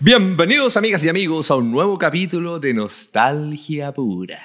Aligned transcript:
Bienvenidos 0.00 0.76
amigas 0.76 1.02
y 1.02 1.08
amigos 1.08 1.50
a 1.50 1.56
un 1.56 1.70
nuevo 1.70 1.98
capítulo 1.98 2.60
de 2.60 2.74
Nostalgia 2.74 3.92
Pura, 3.92 4.38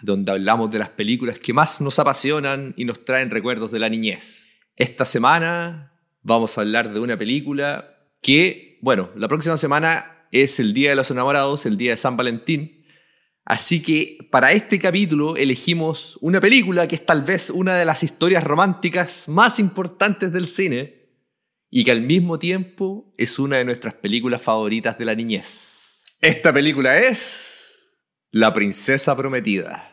donde 0.00 0.30
hablamos 0.30 0.70
de 0.70 0.78
las 0.78 0.90
películas 0.90 1.40
que 1.40 1.52
más 1.52 1.80
nos 1.80 1.98
apasionan 1.98 2.72
y 2.76 2.84
nos 2.84 3.04
traen 3.04 3.30
recuerdos 3.30 3.72
de 3.72 3.80
la 3.80 3.88
niñez. 3.88 4.48
Esta 4.76 5.04
semana 5.04 5.92
vamos 6.22 6.56
a 6.56 6.60
hablar 6.60 6.92
de 6.92 7.00
una 7.00 7.18
película 7.18 7.96
que, 8.20 8.78
bueno, 8.80 9.10
la 9.16 9.26
próxima 9.26 9.56
semana 9.56 10.26
es 10.30 10.60
el 10.60 10.72
Día 10.72 10.90
de 10.90 10.96
los 10.96 11.10
Enamorados, 11.10 11.66
el 11.66 11.76
Día 11.76 11.90
de 11.90 11.96
San 11.96 12.16
Valentín, 12.16 12.81
Así 13.44 13.82
que 13.82 14.18
para 14.30 14.52
este 14.52 14.78
capítulo 14.78 15.36
elegimos 15.36 16.16
una 16.20 16.40
película 16.40 16.86
que 16.86 16.94
es 16.94 17.04
tal 17.04 17.22
vez 17.22 17.50
una 17.50 17.76
de 17.76 17.84
las 17.84 18.02
historias 18.02 18.44
románticas 18.44 19.28
más 19.28 19.58
importantes 19.58 20.32
del 20.32 20.46
cine 20.46 21.02
y 21.68 21.84
que 21.84 21.90
al 21.90 22.02
mismo 22.02 22.38
tiempo 22.38 23.12
es 23.16 23.38
una 23.38 23.56
de 23.56 23.64
nuestras 23.64 23.94
películas 23.94 24.42
favoritas 24.42 24.96
de 24.96 25.04
la 25.04 25.14
niñez. 25.14 26.04
Esta 26.20 26.52
película 26.52 26.98
es 26.98 27.98
La 28.30 28.54
Princesa 28.54 29.16
Prometida. 29.16 29.92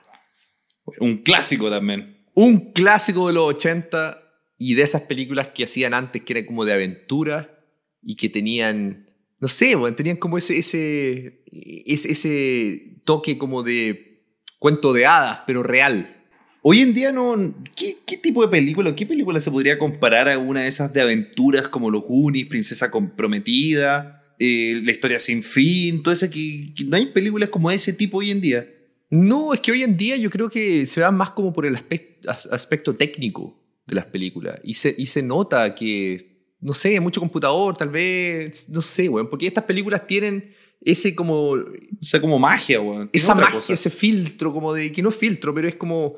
Un 1.00 1.23
clásico 1.23 1.70
también. 1.72 2.27
Un 2.36 2.72
clásico 2.72 3.27
de 3.27 3.34
los 3.34 3.55
80 3.55 4.22
y 4.59 4.75
de 4.75 4.84
esas 4.84 5.03
películas 5.03 5.50
que 5.50 5.63
hacían 5.63 5.94
antes 5.94 6.22
que 6.22 6.34
eran 6.34 6.45
como 6.45 6.66
de 6.66 6.73
aventura 6.73 7.66
y 8.02 8.16
que 8.16 8.30
tenían 8.30 9.09
no 9.40 9.48
sé, 9.48 9.76
bueno, 9.76 9.96
tenían 9.96 10.18
como 10.18 10.38
ese, 10.38 10.58
ese, 10.58 11.42
ese, 11.86 12.12
ese, 12.12 13.02
toque 13.06 13.38
como 13.38 13.64
de 13.64 14.23
cuento 14.59 14.94
de 14.94 15.06
hadas, 15.06 15.42
pero 15.48 15.64
real. 15.64 16.16
Hoy 16.62 16.81
en 16.81 16.94
día 16.94 17.12
no. 17.12 17.56
¿qué, 17.76 17.98
¿Qué, 18.06 18.18
tipo 18.18 18.42
de 18.42 18.50
película? 18.50 18.94
¿Qué 18.94 19.06
película 19.06 19.40
se 19.40 19.50
podría 19.50 19.80
comparar 19.80 20.28
a 20.28 20.38
una 20.38 20.62
de 20.62 20.68
esas 20.68 20.94
de 20.94 21.02
aventuras 21.02 21.70
como 21.70 21.90
Los 21.90 22.04
Goonies, 22.04 22.48
Princesa 22.48 22.92
Comprometida, 22.92 24.22
eh, 24.38 24.81
La 24.84 24.92
Historia 24.92 25.20
Sin 25.20 25.42
Fin, 25.42 26.03
todo 26.03 26.14
eso 26.14 26.28
no 26.86 26.98
hay 26.98 27.06
películas 27.08 27.50
como 27.50 27.72
ese 27.72 27.94
tipo 27.94 28.18
hoy 28.18 28.31
en 28.31 28.42
día? 28.42 28.68
No, 29.09 29.53
es 29.53 29.62
que 29.62 29.72
hoy 29.72 29.84
en 29.84 29.98
día 29.98 30.18
yo 30.18 30.30
creo 30.30 30.50
que 30.50 30.86
se 30.86 31.02
va 31.02 31.12
más 31.12 31.31
como 31.31 31.53
por 31.53 31.66
el 31.66 31.76
aspecto, 31.76 32.30
aspecto 32.30 32.94
técnico 32.94 33.58
de 33.88 33.96
las 33.96 34.06
películas. 34.06 34.59
Y 34.64 34.76
se, 34.76 34.94
y 34.98 35.08
se 35.08 35.24
nota 35.24 35.74
que 35.74 36.28
no 36.62 36.74
sé, 36.74 37.00
mucho 37.00 37.20
computador, 37.20 37.78
tal 37.78 37.90
vez, 37.90 38.68
no 38.70 38.82
sé, 38.82 39.08
weón, 39.10 39.30
porque 39.30 39.48
estas 39.48 39.64
películas 39.64 40.06
tienen 40.06 40.54
ese 40.82 41.16
como... 41.16 41.52
O 41.52 41.66
sea, 42.02 42.22
como 42.22 42.40
magia, 42.40 42.82
weón. 42.82 43.10
Esa 43.14 43.36
magia, 43.36 43.74
ese 43.74 43.90
filtro, 43.90 44.54
como 44.54 44.74
de, 44.74 44.92
que 44.92 45.02
no 45.02 45.10
es 45.10 45.16
filtro, 45.16 45.54
pero 45.54 45.68
es 45.68 45.76
como 45.76 46.16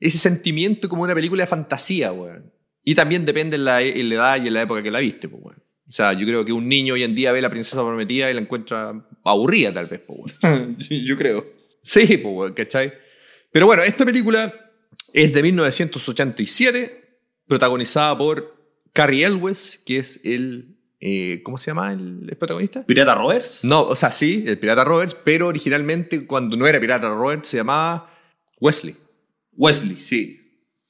ese 0.00 0.18
sentimiento 0.18 0.88
como 0.88 1.02
una 1.02 1.14
película 1.14 1.44
de 1.44 1.46
fantasía, 1.46 2.12
weón. 2.12 2.52
Y 2.84 2.94
también 2.94 3.24
depende 3.24 3.56
en 3.56 3.64
la, 3.64 3.80
en 3.82 4.08
la 4.08 4.14
edad 4.14 4.42
y 4.42 4.48
en 4.48 4.54
la 4.54 4.62
época 4.62 4.82
que 4.82 4.90
la 4.90 4.98
viste, 5.00 5.28
pues, 5.28 5.42
weón. 5.42 5.58
O 5.86 5.90
sea, 5.90 6.12
yo 6.14 6.26
creo 6.26 6.44
que 6.44 6.52
un 6.52 6.68
niño 6.68 6.94
hoy 6.94 7.02
en 7.02 7.14
día 7.14 7.32
ve 7.32 7.42
La 7.42 7.50
Princesa 7.50 7.84
Prometida 7.84 8.30
y 8.30 8.34
la 8.34 8.40
encuentra 8.40 9.06
aburrida, 9.24 9.72
tal 9.72 9.86
vez, 9.86 10.00
pues, 10.06 10.38
weón. 10.42 10.76
yo 11.04 11.16
creo. 11.16 11.46
Sí, 11.82 12.16
pues, 12.16 12.34
weón, 12.34 12.52
¿cachai? 12.54 12.92
Pero 13.52 13.66
bueno, 13.66 13.82
esta 13.82 14.04
película 14.04 14.52
es 15.12 15.32
de 15.32 15.42
1987, 15.42 17.18
protagonizada 17.46 18.16
por 18.16 18.61
Carrie 18.92 19.24
Elwes, 19.24 19.82
que 19.84 19.98
es 19.98 20.20
el. 20.24 20.78
Eh, 21.00 21.42
¿Cómo 21.42 21.58
se 21.58 21.70
llama 21.70 21.92
el, 21.92 22.28
el, 22.28 22.36
protagonista? 22.36 22.86
¿Pirata 22.86 23.14
Roberts? 23.16 23.64
No, 23.64 23.82
o 23.82 23.96
sea, 23.96 24.12
sí, 24.12 24.44
el 24.46 24.58
Pirata 24.58 24.84
Roberts, 24.84 25.16
pero 25.24 25.48
originalmente, 25.48 26.26
cuando 26.26 26.56
no 26.56 26.66
era 26.66 26.78
Pirata 26.78 27.08
Roberts, 27.08 27.48
se 27.48 27.56
llamaba 27.56 28.08
Wesley. 28.60 28.94
Wesley, 29.54 29.96
sí. 30.00 30.38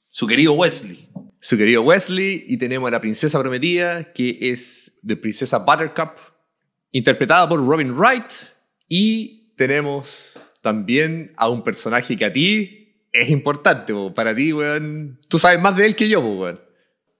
Su 0.09 0.27
querido 0.27 0.53
Wesley. 0.53 1.09
Su 1.39 1.57
querido 1.57 1.81
Wesley, 1.81 2.45
y 2.47 2.57
tenemos 2.57 2.87
a 2.89 2.91
la 2.91 3.01
princesa 3.01 3.39
prometida, 3.39 4.13
que 4.13 4.37
es 4.39 4.99
de 5.01 5.17
Princesa 5.17 5.57
Buttercup, 5.57 6.11
interpretada 6.91 7.49
por 7.49 7.65
Robin 7.65 7.91
Wright, 7.97 8.31
y 8.87 9.55
tenemos 9.55 10.39
también 10.61 11.33
a 11.37 11.49
un 11.49 11.63
personaje 11.63 12.15
que 12.15 12.25
a 12.25 12.31
ti 12.31 13.07
es 13.11 13.29
importante, 13.29 13.93
para 14.13 14.35
ti, 14.35 14.53
weón. 14.53 15.19
Tú 15.27 15.39
sabes 15.39 15.59
más 15.59 15.75
de 15.75 15.87
él 15.87 15.95
que 15.95 16.07
yo, 16.07 16.19
weón 16.19 16.59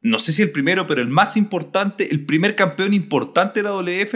no 0.04 0.20
sé 0.20 0.34
si 0.34 0.42
el 0.42 0.52
primero, 0.52 0.86
pero 0.86 1.02
el 1.02 1.08
más 1.08 1.38
importante, 1.38 2.12
el 2.12 2.26
primer 2.26 2.56
campeón 2.56 2.94
importante 2.94 3.62
de 3.62 3.64
la 3.64 3.72
WF 3.72 4.16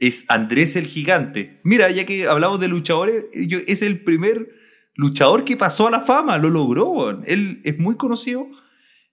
es 0.00 0.24
Andrés 0.28 0.74
el 0.76 0.86
Gigante. 0.86 1.60
Mira, 1.62 1.88
ya 1.90 2.04
que 2.04 2.26
hablamos 2.26 2.58
de 2.58 2.68
luchadores, 2.68 3.26
es 3.32 3.82
el 3.82 4.02
primer 4.02 4.50
luchador 4.94 5.44
que 5.44 5.56
pasó 5.56 5.86
a 5.86 5.90
la 5.90 6.00
fama, 6.00 6.36
lo 6.36 6.50
logró. 6.50 7.22
Él 7.24 7.60
es 7.64 7.78
muy 7.78 7.96
conocido. 7.96 8.48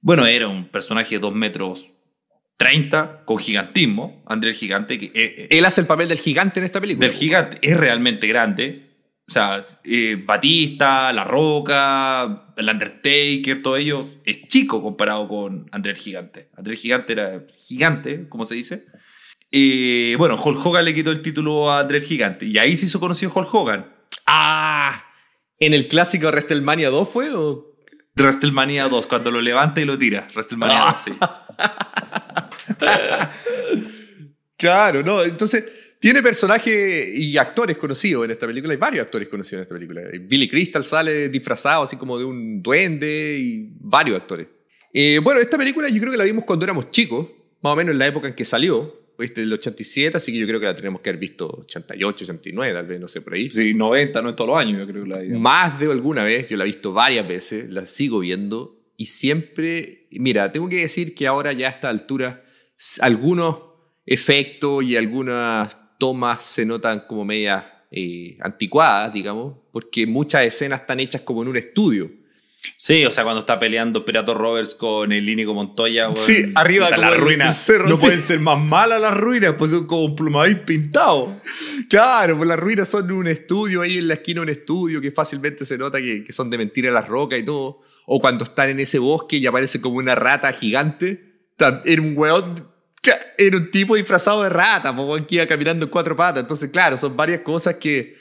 Bueno, 0.02 0.26
era 0.26 0.48
un 0.48 0.70
personaje 0.70 1.16
de 1.16 1.20
2 1.20 1.36
metros 1.36 1.92
30 2.58 3.24
con 3.26 3.38
gigantismo, 3.38 4.24
Andrés 4.26 4.56
el 4.56 4.60
Gigante. 4.60 4.98
Que, 4.98 5.06
eh, 5.06 5.12
eh, 5.14 5.48
Él 5.52 5.66
hace 5.66 5.82
el 5.82 5.88
papel 5.88 6.10
del 6.10 6.18
gigante 6.18 6.60
en 6.60 6.66
esta 6.66 6.82
película. 6.82 7.08
Del 7.08 7.16
gigante, 7.16 7.60
es 7.62 7.78
realmente 7.78 8.26
grande. 8.26 8.87
O 9.30 9.32
sea, 9.32 9.60
eh, 9.84 10.24
Batista, 10.26 11.12
La 11.12 11.26
Roca, 11.26 12.54
el 12.56 12.70
Undertaker, 12.70 13.62
todo 13.62 13.76
ello 13.76 14.08
es 14.24 14.48
chico 14.48 14.82
comparado 14.82 15.28
con 15.28 15.68
André 15.74 15.92
el 15.92 15.98
Gigante. 15.98 16.50
André 16.56 16.76
el 16.76 16.80
Gigante 16.80 17.12
era 17.12 17.46
gigante, 17.58 18.30
como 18.30 18.46
se 18.46 18.56
dice. 18.56 18.86
Eh, 19.52 20.16
bueno, 20.18 20.36
Hulk 20.42 20.66
Hogan 20.66 20.86
le 20.86 20.94
quitó 20.94 21.12
el 21.12 21.22
título 21.22 21.70
a 21.70 21.80
André 21.80 21.98
el 21.98 22.06
Gigante. 22.06 22.46
Y 22.46 22.58
ahí 22.58 22.78
se 22.78 22.86
hizo 22.86 23.02
conocido 23.02 23.34
Hulk 23.36 23.54
Hogan. 23.54 23.94
¡Ah! 24.26 25.04
¿En 25.60 25.74
el 25.74 25.90
clásico 25.90 26.28
WrestleMania 26.28 26.90
2 26.90 27.10
fue 27.10 27.30
o...? 27.34 27.76
WrestleMania 28.16 28.88
2, 28.88 29.08
cuando 29.08 29.30
lo 29.30 29.42
levanta 29.42 29.82
y 29.82 29.86
lo 29.86 29.98
tira. 29.98 30.30
WrestleMania 30.34 30.86
2, 30.94 31.02
sí. 31.02 31.12
claro, 34.58 35.04
no, 35.04 35.22
entonces 35.22 35.66
tiene 36.00 36.22
personajes 36.22 37.18
y 37.18 37.38
actores 37.38 37.78
conocidos 37.78 38.26
en 38.26 38.32
esta 38.32 38.46
película. 38.46 38.74
Hay 38.74 38.80
varios 38.80 39.06
actores 39.06 39.28
conocidos 39.30 39.60
en 39.60 39.64
esta 39.64 39.76
película. 39.76 40.02
Billy 40.22 40.48
Crystal 40.48 40.84
sale 40.84 41.30
disfrazado 41.30 41.84
así 41.84 41.96
como 41.98 42.20
de 42.20 42.26
un 42.26 42.62
duende 42.62 43.38
y 43.40 43.70
varios 43.80 44.18
actores. 44.18 44.48
Eh, 44.94 45.20
bueno, 45.24 45.40
esta 45.40 45.58
película 45.58 45.90
yo 45.90 46.00
creo 46.00 46.12
que 46.12 46.18
la 46.18 46.24
vimos 46.24 46.46
cuando 46.46 46.66
éramos 46.66 46.92
chicos, 46.92 47.28
más 47.62 47.74
o 47.74 47.76
menos 47.76 47.94
en 47.94 48.00
la 48.00 48.08
época 48.08 48.28
en 48.28 48.36
que 48.36 48.46
salió. 48.46 49.06
Este 49.20 49.42
del 49.42 49.52
87, 49.52 50.16
así 50.16 50.32
que 50.32 50.38
yo 50.38 50.46
creo 50.46 50.60
que 50.60 50.68
la 50.68 50.76
tenemos 50.76 51.02
que 51.02 51.10
haber 51.10 51.20
visto 51.20 51.48
88, 51.62 52.26
89, 52.26 52.74
tal 52.76 52.86
vez, 52.86 53.00
no 53.00 53.08
sé, 53.08 53.22
por 53.22 53.34
ahí. 53.34 53.50
Sí, 53.50 53.74
90, 53.74 54.22
no 54.22 54.30
es 54.30 54.36
todos 54.36 54.50
los 54.50 54.60
años, 54.60 54.80
yo 54.80 54.88
creo 54.88 55.06
que 55.06 55.10
la 55.10 55.20
vi. 55.22 55.30
Más 55.30 55.80
de 55.80 55.92
alguna 55.92 56.24
vez, 56.24 56.48
yo 56.48 56.56
la 56.56 56.66
he 56.66 56.68
visto 56.68 56.94
varias 56.94 57.28
veces, 57.28 57.68
la 57.68 57.88
sigo 57.88 58.20
viendo 58.20 58.78
y 58.96 59.06
siempre, 59.06 60.08
mira, 60.12 60.52
tengo 60.52 60.70
que 60.70 60.78
decir 60.78 61.16
que 61.16 61.26
ahora 61.26 61.52
ya 61.54 61.68
a 61.68 61.72
esta 61.72 61.90
altura 61.90 62.44
algunos 63.00 63.58
efectos 64.06 64.84
y 64.84 64.96
algunas 64.96 65.78
tomas 65.98 66.44
se 66.44 66.66
notan 66.66 67.02
como 67.08 67.26
medias 67.26 67.64
eh, 67.92 68.38
anticuadas, 68.42 69.14
digamos, 69.14 69.56
porque 69.72 70.06
muchas 70.06 70.44
escenas 70.44 70.82
están 70.82 71.00
hechas 71.00 71.22
como 71.22 71.42
en 71.42 71.50
un 71.50 71.58
estudio. 71.58 72.12
Sí, 72.76 73.06
o 73.06 73.12
sea, 73.12 73.24
cuando 73.24 73.42
está 73.42 73.60
peleando 73.60 74.04
Pirato 74.04 74.34
Roberts 74.34 74.76
con 74.76 75.12
el 75.12 75.28
Íñigo 75.30 75.54
Montoya. 75.54 76.08
Bueno, 76.08 76.22
sí, 76.22 76.52
arriba 76.56 76.90
de 76.90 76.98
la 76.98 77.12
ruina. 77.12 77.46
no 77.48 77.54
sí. 77.54 78.02
pueden 78.02 78.22
ser 78.22 78.40
más 78.40 78.60
malas 78.60 79.00
las 79.00 79.16
ruinas, 79.16 79.56
pues 79.58 79.72
son 79.72 79.88
como 79.88 80.06
un 80.06 80.16
plumavín 80.16 80.60
pintado. 80.66 81.40
Claro, 81.90 82.36
pues 82.36 82.50
las 82.50 82.60
ruinas 82.60 82.90
son 82.90 83.10
un 83.12 83.28
estudio, 83.28 83.82
ahí 83.82 84.00
en 84.00 84.08
la 84.08 84.16
esquina 84.16 84.42
un 84.42 84.50
estudio 84.50 85.00
que 85.00 85.12
fácilmente 85.12 85.66
se 85.66 85.78
nota 85.78 86.00
que, 86.00 86.24
que 86.24 86.34
son 86.34 86.50
de 86.50 86.58
mentira 86.58 86.92
las 86.92 87.08
rocas 87.08 87.40
y 87.40 87.44
todo. 87.44 87.82
O 88.06 88.20
cuando 88.20 88.44
están 88.44 88.70
en 88.70 88.80
ese 88.80 89.00
bosque 89.00 89.38
y 89.38 89.46
aparece 89.46 89.80
como 89.80 89.98
una 89.98 90.16
rata 90.16 90.52
gigante. 90.52 91.24
Era 91.86 92.02
un 92.02 92.14
weón 92.16 92.68
era 93.38 93.58
un 93.58 93.72
tipo 93.72 93.96
disfrazado 93.96 94.44
de 94.44 94.50
rata, 94.50 94.96
que 95.28 95.36
iba 95.36 95.46
caminando 95.46 95.86
en 95.86 95.92
cuatro 95.92 96.16
patas. 96.16 96.44
Entonces, 96.44 96.70
claro, 96.72 96.98
son 96.98 97.16
varias 97.16 97.42
cosas 97.42 97.76
que 97.76 98.16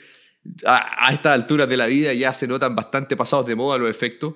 a, 0.65 1.07
a 1.07 1.13
estas 1.13 1.33
alturas 1.33 1.67
de 1.67 1.77
la 1.77 1.87
vida 1.87 2.13
ya 2.13 2.31
se 2.33 2.47
notan 2.47 2.75
bastante 2.75 3.15
pasados 3.15 3.45
de 3.45 3.55
moda 3.55 3.77
los 3.77 3.89
efectos. 3.89 4.35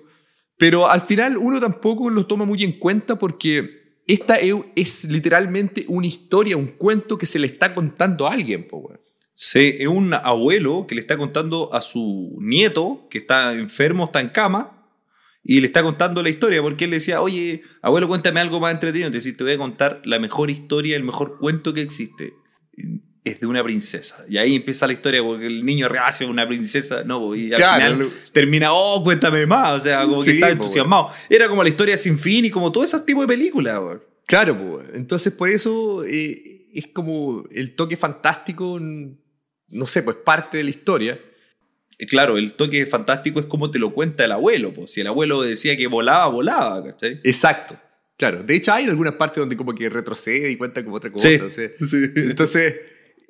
Pero 0.57 0.87
al 0.87 1.01
final 1.01 1.37
uno 1.37 1.59
tampoco 1.59 2.09
los 2.09 2.27
toma 2.27 2.45
muy 2.45 2.63
en 2.63 2.77
cuenta 2.77 3.17
porque 3.17 3.81
esta 4.07 4.35
es, 4.35 4.53
es 4.75 5.03
literalmente 5.05 5.85
una 5.87 6.07
historia, 6.07 6.57
un 6.57 6.67
cuento 6.67 7.17
que 7.17 7.25
se 7.25 7.39
le 7.39 7.47
está 7.47 7.73
contando 7.73 8.27
a 8.27 8.33
alguien. 8.33 8.67
Po, 8.67 8.91
Sí, 9.33 9.75
es 9.79 9.87
un 9.87 10.13
abuelo 10.13 10.85
que 10.87 10.93
le 10.93 11.01
está 11.01 11.17
contando 11.17 11.73
a 11.73 11.81
su 11.81 12.37
nieto 12.39 13.07
que 13.09 13.19
está 13.19 13.53
enfermo, 13.53 14.05
está 14.05 14.19
en 14.19 14.29
cama, 14.29 14.80
y 15.43 15.59
le 15.59 15.67
está 15.67 15.81
contando 15.81 16.21
la 16.21 16.29
historia, 16.29 16.61
porque 16.61 16.85
él 16.85 16.91
le 16.91 16.97
decía, 16.97 17.21
oye, 17.21 17.61
abuelo, 17.81 18.07
cuéntame 18.07 18.39
algo 18.39 18.59
más 18.59 18.73
entretenido. 18.73 19.07
Entonces 19.07 19.35
te 19.35 19.43
voy 19.43 19.53
a 19.53 19.57
contar 19.57 20.01
la 20.05 20.19
mejor 20.19 20.51
historia, 20.51 20.95
el 20.95 21.03
mejor 21.03 21.37
cuento 21.39 21.73
que 21.73 21.81
existe. 21.81 22.33
Es 23.23 23.39
de 23.39 23.47
una 23.47 23.63
princesa. 23.63 24.23
Y 24.29 24.37
ahí 24.37 24.55
empieza 24.55 24.85
la 24.87 24.93
historia, 24.93 25.21
porque 25.23 25.47
el 25.47 25.65
niño 25.65 25.89
reacio 25.89 26.27
una 26.27 26.47
princesa, 26.47 27.03
no, 27.03 27.35
y 27.35 27.53
al 27.53 27.57
claro, 27.57 27.95
final 27.95 28.09
termina, 28.31 28.71
oh, 28.71 29.03
cuéntame 29.03 29.45
más. 29.45 29.79
O 29.79 29.79
sea, 29.79 30.03
como 30.03 30.23
Sí, 30.23 30.29
que 30.29 30.35
está 30.35 30.49
entusiasmado. 30.51 31.07
Era 31.29 31.47
como 31.47 31.63
la 31.63 31.69
historia 31.69 31.97
sin 31.97 32.19
fin 32.19 32.45
y 32.45 32.51
como 32.51 32.71
todo 32.71 32.83
ese 32.83 32.99
tipo 33.01 33.21
de 33.21 33.27
películas. 33.27 33.79
Claro, 34.27 34.57
pues. 34.57 34.89
Entonces, 34.93 35.33
por 35.33 35.49
eso 35.49 36.03
eh, 36.05 36.67
es 36.73 36.87
como 36.87 37.43
el 37.51 37.75
toque 37.75 37.97
fantástico, 37.97 38.79
no 38.79 39.85
sé, 39.85 40.03
pues 40.03 40.17
parte 40.23 40.57
de 40.57 40.63
la 40.63 40.69
historia. 40.69 41.19
Eh, 42.01 42.05
Claro, 42.07 42.37
el 42.37 42.53
toque 42.53 42.85
fantástico 42.85 43.39
es 43.39 43.45
como 43.45 43.71
te 43.71 43.79
lo 43.79 43.93
cuenta 43.93 44.25
el 44.25 44.31
abuelo. 44.33 44.73
Pues. 44.73 44.91
Si 44.93 45.01
el 45.01 45.07
abuelo 45.07 45.41
decía 45.41 45.77
que 45.77 45.87
volaba, 45.87 46.27
volaba, 46.27 46.83
¿cachai? 46.83 47.19
Exacto. 47.23 47.79
Claro, 48.17 48.43
de 48.43 48.55
hecho 48.55 48.71
hay 48.73 48.85
algunas 48.85 49.13
partes 49.15 49.37
donde 49.37 49.55
como 49.57 49.73
que 49.73 49.89
retrocede 49.89 50.51
y 50.51 50.55
cuenta 50.57 50.83
como 50.83 50.97
otra 50.97 51.09
cosa. 51.11 51.27
Sí, 51.29 51.35
o 51.35 51.49
sea. 51.49 51.69
sí. 51.85 51.97
Entonces, 52.15 52.75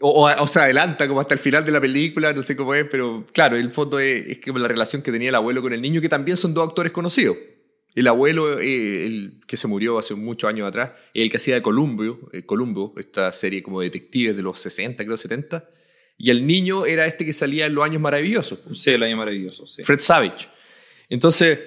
o, 0.01 0.25
o- 0.27 0.41
o 0.43 0.47
se 0.47 0.59
adelanta 0.59 1.07
como 1.07 1.21
hasta 1.21 1.33
el 1.33 1.39
final 1.39 1.63
de 1.63 1.71
la 1.71 1.79
película, 1.79 2.33
no 2.33 2.41
sé 2.41 2.55
cómo 2.55 2.73
es, 2.75 2.85
pero 2.91 3.25
claro, 3.33 3.55
el 3.55 3.71
fondo 3.71 3.99
es, 3.99 4.25
es 4.27 4.39
como 4.41 4.57
la 4.59 4.67
relación 4.67 5.01
que 5.01 5.11
tenía 5.11 5.29
el 5.29 5.35
abuelo 5.35 5.61
con 5.61 5.71
el 5.73 5.81
niño, 5.81 6.01
que 6.01 6.09
también 6.09 6.35
son 6.37 6.53
dos 6.53 6.67
actores 6.67 6.91
conocidos. 6.91 7.37
El 7.93 8.07
abuelo, 8.07 8.59
eh, 8.59 9.05
el 9.05 9.41
que 9.47 9.57
se 9.57 9.67
murió 9.67 9.99
hace 9.99 10.15
muchos 10.15 10.49
años 10.49 10.67
atrás, 10.67 10.91
el 11.13 11.29
que 11.29 11.37
hacía 11.37 11.55
de 11.55 11.61
Columbo, 11.61 12.29
eh, 12.33 12.43
Columbo, 12.45 12.93
esta 12.97 13.31
serie 13.33 13.61
como 13.61 13.81
de 13.81 13.87
detectives 13.87 14.35
de 14.35 14.41
los 14.41 14.59
60, 14.59 15.03
creo 15.05 15.17
70, 15.17 15.69
y 16.23 16.29
el 16.29 16.45
niño 16.45 16.85
era 16.85 17.07
este 17.07 17.25
que 17.25 17.33
salía 17.33 17.65
en 17.65 17.73
Los 17.73 17.83
Años 17.83 17.99
Maravillosos, 17.99 18.59
Sí, 18.75 18.91
el 18.91 19.01
año 19.01 19.17
maravilloso. 19.17 19.65
Sí. 19.65 19.83
Fred 19.83 19.99
Savage. 19.99 20.47
Entonces, 21.09 21.59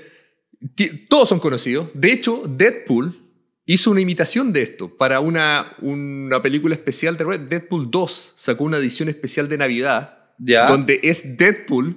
todos 1.09 1.29
son 1.29 1.41
conocidos. 1.41 1.89
De 1.93 2.13
hecho, 2.13 2.45
Deadpool 2.47 3.19
hizo 3.67 3.91
una 3.91 4.01
imitación 4.01 4.53
de 4.53 4.63
esto 4.63 4.97
para 4.97 5.19
una, 5.19 5.75
una 5.81 6.41
película 6.41 6.75
especial 6.77 7.17
de 7.17 7.25
Red. 7.25 7.41
Deadpool 7.49 7.91
2 7.91 8.33
sacó 8.37 8.63
una 8.65 8.77
edición 8.79 9.09
especial 9.09 9.49
de 9.49 9.59
Navidad 9.59 10.19
Ya. 10.39 10.67
donde 10.69 11.01
es 11.03 11.37
Deadpool 11.37 11.97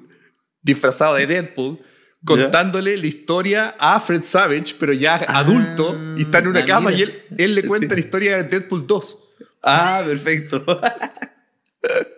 disfrazado 0.64 1.14
de 1.16 1.28
Deadpool 1.28 1.78
contándole 2.26 2.98
la 2.98 3.06
historia 3.08 3.76
a 3.78 4.00
Fred 4.00 4.24
Savage, 4.24 4.74
pero 4.80 4.92
ya 4.94 5.16
adulto, 5.16 5.96
y 6.18 6.24
está 6.24 6.40
en 6.40 6.48
una 6.48 6.62
ah, 6.62 6.66
cama 6.66 6.90
mira. 6.90 7.00
y 7.00 7.04
él, 7.04 7.24
él 7.38 7.56
le 7.56 7.64
cuenta 7.64 7.88
Sí. 7.90 7.94
la 7.94 8.00
historia 8.00 8.38
de 8.38 8.44
Deadpool 8.46 8.88
2. 8.88 9.24
Ah, 9.62 10.02
perfecto. 10.06 10.66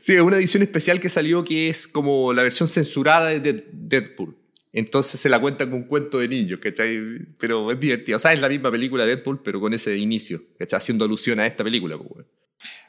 Sí, 0.00 0.14
es 0.14 0.20
una 0.22 0.36
edición 0.36 0.62
especial 0.62 1.00
que 1.00 1.08
salió 1.08 1.44
que 1.44 1.68
es 1.68 1.86
como 1.88 2.32
la 2.32 2.42
versión 2.42 2.68
censurada 2.68 3.28
de 3.28 3.40
Dead- 3.40 3.64
Deadpool. 3.72 4.36
Entonces 4.72 5.20
se 5.20 5.28
la 5.28 5.40
cuenta 5.40 5.64
con 5.64 5.74
un 5.74 5.84
cuento 5.84 6.18
de 6.20 6.28
niños, 6.28 6.60
¿cachai? 6.62 7.00
Pero 7.38 7.72
es 7.72 7.80
divertido. 7.80 8.16
O 8.16 8.18
sea, 8.20 8.32
es 8.32 8.40
la 8.40 8.48
misma 8.48 8.70
película 8.70 9.04
de 9.04 9.16
Deadpool, 9.16 9.42
pero 9.42 9.60
con 9.60 9.74
ese 9.74 9.96
inicio, 9.98 10.40
¿cachai? 10.58 10.76
Haciendo 10.78 11.04
alusión 11.04 11.40
a 11.40 11.46
esta 11.46 11.64
película. 11.64 11.98
pues. 11.98 12.26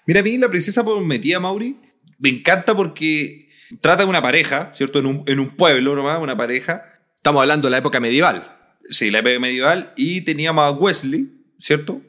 Mira, 0.06 0.20
a 0.20 0.24
mí 0.24 0.38
la 0.38 0.50
princesa 0.50 0.84
prometida, 0.84 1.40
Mauri, 1.40 1.78
me 2.20 2.30
encanta 2.30 2.76
porque 2.76 3.50
trata 3.82 4.04
de 4.04 4.10
una 4.10 4.22
pareja, 4.22 4.72
¿cierto? 4.76 5.00
En 5.00 5.08
un, 5.08 5.24
en 5.26 5.40
un 5.40 5.56
pueblo 5.56 5.96
nomás, 5.96 6.20
una 6.22 6.38
pareja. 6.38 6.84
Estamos 7.16 7.42
hablando 7.42 7.68
de 7.68 7.72
la 7.72 7.78
época 7.80 8.00
medieval. 8.00 8.58
Sí, 8.90 9.10
la 9.10 9.20
época 9.20 9.40
medieval. 9.40 9.92
Y 9.96 10.22
teníamos 10.22 10.64
a 10.64 10.72
Wesley, 10.72 11.30
¿cierto? 11.60 12.02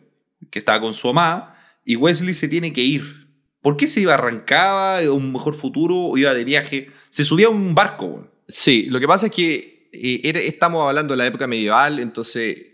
Que 0.51 0.59
estaba 0.59 0.81
con 0.81 0.93
su 0.93 1.09
amada. 1.09 1.57
Y 1.85 1.97
Wesley 1.97 2.35
se 2.35 2.47
tiene 2.49 2.73
que 2.75 2.83
ir. 2.83 3.22
¿Por 3.63 3.77
qué 3.77 3.87
se 3.89 4.01
iba? 4.01 4.15
¿Arrancaba 4.15 5.01
un 5.11 5.33
mejor 5.33 5.55
futuro 5.55 5.97
o 5.97 6.19
iba 6.19 6.35
de 6.35 6.45
viaje? 6.45 6.89
Se 7.09 7.25
subía 7.25 7.47
a 7.47 7.51
un 7.51 7.75
barco. 7.75 8.29
Sí, 8.49 8.87
lo 8.91 8.99
que 9.01 9.07
pasa 9.07 9.27
es 9.27 9.33
que 9.33 9.89
eh, 9.93 10.21
estamos 10.47 10.87
hablando 10.87 11.13
de 11.13 11.19
la 11.19 11.27
época 11.27 11.47
medieval, 11.47 12.01
entonces 12.01 12.73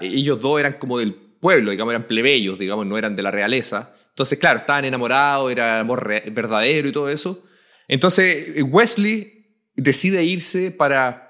ellos 0.00 0.40
dos 0.40 0.60
eran 0.60 0.74
como 0.74 0.98
del 0.98 1.14
pueblo, 1.14 1.70
digamos, 1.70 1.92
eran 1.92 2.06
plebeyos, 2.06 2.58
digamos, 2.58 2.86
no 2.86 2.98
eran 2.98 3.16
de 3.16 3.22
la 3.22 3.30
realeza. 3.30 3.94
Entonces, 4.10 4.38
claro, 4.38 4.58
estaban 4.58 4.84
enamorados, 4.84 5.50
era 5.50 5.80
amor 5.80 6.06
verdadero 6.30 6.88
y 6.88 6.92
todo 6.92 7.08
eso. 7.08 7.42
Entonces, 7.88 8.62
Wesley 8.62 9.46
decide 9.74 10.22
irse 10.22 10.70
para 10.70 11.24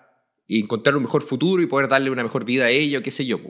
encontrar 0.48 0.96
un 0.96 1.02
mejor 1.02 1.22
futuro 1.22 1.62
y 1.62 1.66
poder 1.66 1.88
darle 1.88 2.10
una 2.10 2.22
mejor 2.22 2.44
vida 2.44 2.66
a 2.66 2.70
ella, 2.70 3.02
qué 3.02 3.10
sé 3.10 3.24
yo. 3.24 3.40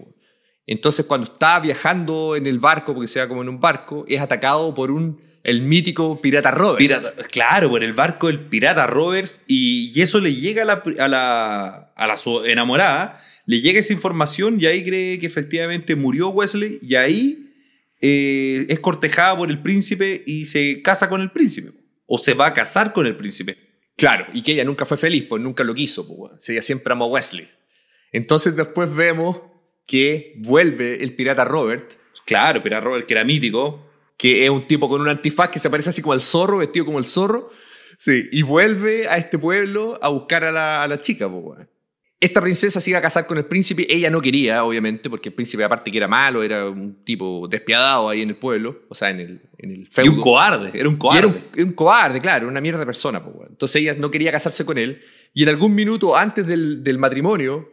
Entonces, 0.66 1.06
cuando 1.06 1.30
está 1.30 1.60
viajando 1.60 2.36
en 2.36 2.46
el 2.46 2.58
barco, 2.58 2.94
porque 2.94 3.08
se 3.08 3.20
va 3.20 3.28
como 3.28 3.42
en 3.42 3.48
un 3.48 3.60
barco, 3.60 4.04
es 4.08 4.20
atacado 4.20 4.74
por 4.74 4.90
un, 4.90 5.20
el 5.42 5.60
mítico 5.62 6.20
pirata 6.20 6.50
Robert. 6.50 6.78
Pirata, 6.78 7.12
claro, 7.30 7.68
por 7.68 7.84
el 7.84 7.92
barco 7.92 8.28
del 8.28 8.40
pirata 8.40 8.86
Roberts 8.86 9.44
y, 9.46 9.92
y 9.94 10.02
eso 10.02 10.20
le 10.20 10.34
llega 10.34 10.62
a 10.62 10.64
la, 10.64 10.82
a 10.98 11.08
la, 11.08 11.92
a 11.94 12.06
la 12.06 12.16
su 12.16 12.44
enamorada, 12.44 13.20
le 13.46 13.60
llega 13.60 13.78
esa 13.78 13.92
información 13.92 14.58
y 14.58 14.66
ahí 14.66 14.82
cree 14.84 15.18
que 15.18 15.26
efectivamente 15.26 15.96
murió 15.96 16.30
Wesley 16.30 16.78
y 16.80 16.94
ahí 16.94 17.52
eh, 18.00 18.66
es 18.68 18.80
cortejada 18.80 19.36
por 19.36 19.50
el 19.50 19.60
príncipe 19.60 20.22
y 20.26 20.46
se 20.46 20.80
casa 20.80 21.10
con 21.10 21.20
el 21.20 21.30
príncipe 21.30 21.72
o 22.06 22.16
se 22.18 22.34
va 22.34 22.46
a 22.46 22.54
casar 22.54 22.92
con 22.92 23.06
el 23.06 23.16
príncipe. 23.16 23.58
Claro, 23.96 24.26
y 24.32 24.42
que 24.42 24.52
ella 24.52 24.64
nunca 24.64 24.86
fue 24.86 24.96
feliz, 24.96 25.26
pues 25.28 25.42
nunca 25.42 25.62
lo 25.62 25.74
quiso, 25.74 26.06
pues, 26.08 26.48
ella 26.48 26.62
siempre 26.62 26.92
amó 26.92 27.04
a 27.04 27.08
Wesley. 27.08 27.48
Entonces 28.12 28.56
después 28.56 28.94
vemos 28.94 29.38
que 29.86 30.34
vuelve 30.38 31.02
el 31.02 31.14
pirata 31.14 31.44
Robert, 31.44 31.92
Claro, 32.26 32.62
pirata 32.62 32.80
Robert 32.84 33.06
que 33.06 33.12
era 33.14 33.24
mítico. 33.24 33.86
que 34.16 34.44
es 34.44 34.50
un 34.50 34.66
tipo 34.66 34.88
con 34.88 35.00
un 35.00 35.08
antifaz 35.08 35.50
que 35.50 35.58
se 35.58 35.68
parece 35.68 35.90
así 35.90 36.00
como 36.00 36.12
al 36.14 36.22
zorro, 36.22 36.58
vestido 36.58 36.86
como 36.86 36.98
el 36.98 37.04
zorro, 37.04 37.50
sí, 37.98 38.28
y 38.32 38.42
vuelve 38.42 39.06
a 39.08 39.16
este 39.18 39.38
pueblo 39.38 39.98
a 40.00 40.08
buscar 40.08 40.44
a 40.44 40.52
la, 40.52 40.82
a 40.82 40.88
la 40.88 41.00
chica, 41.00 41.26
weón. 41.26 41.68
Esta 42.20 42.40
princesa 42.40 42.80
se 42.80 42.88
iba 42.88 42.98
a 43.00 43.02
casar 43.02 43.26
con 43.26 43.36
el 43.36 43.44
príncipe, 43.44 43.86
ella 43.92 44.08
no 44.08 44.22
quería, 44.22 44.64
obviamente, 44.64 45.10
porque 45.10 45.28
el 45.28 45.34
príncipe 45.34 45.62
aparte 45.64 45.90
que 45.90 45.98
era 45.98 46.08
malo, 46.08 46.42
era 46.42 46.70
un 46.70 47.04
tipo 47.04 47.46
despiadado 47.48 48.08
ahí 48.08 48.22
en 48.22 48.30
el 48.30 48.36
pueblo, 48.36 48.84
o 48.88 48.94
sea, 48.94 49.10
en 49.10 49.20
el, 49.20 49.42
en 49.58 49.70
el 49.72 49.88
Y 50.02 50.08
un 50.08 50.20
cobarde, 50.22 50.70
era 50.72 50.88
un 50.88 50.96
cobarde. 50.96 51.18
era 51.18 51.26
un, 51.58 51.66
un 51.66 51.72
cobarde, 51.74 52.20
claro, 52.22 52.48
una 52.48 52.62
mierda 52.62 52.78
de 52.78 52.86
persona. 52.86 53.18
weón. 53.18 53.48
Entonces 53.50 53.82
ella 53.82 53.94
no 53.98 54.10
quería 54.10 54.32
casarse 54.32 54.64
con 54.64 54.78
él. 54.78 55.02
Y 55.34 55.42
en 55.42 55.50
algún 55.50 55.74
minuto 55.74 56.16
antes 56.16 56.46
del, 56.46 56.82
del 56.82 56.96
matrimonio, 56.98 57.68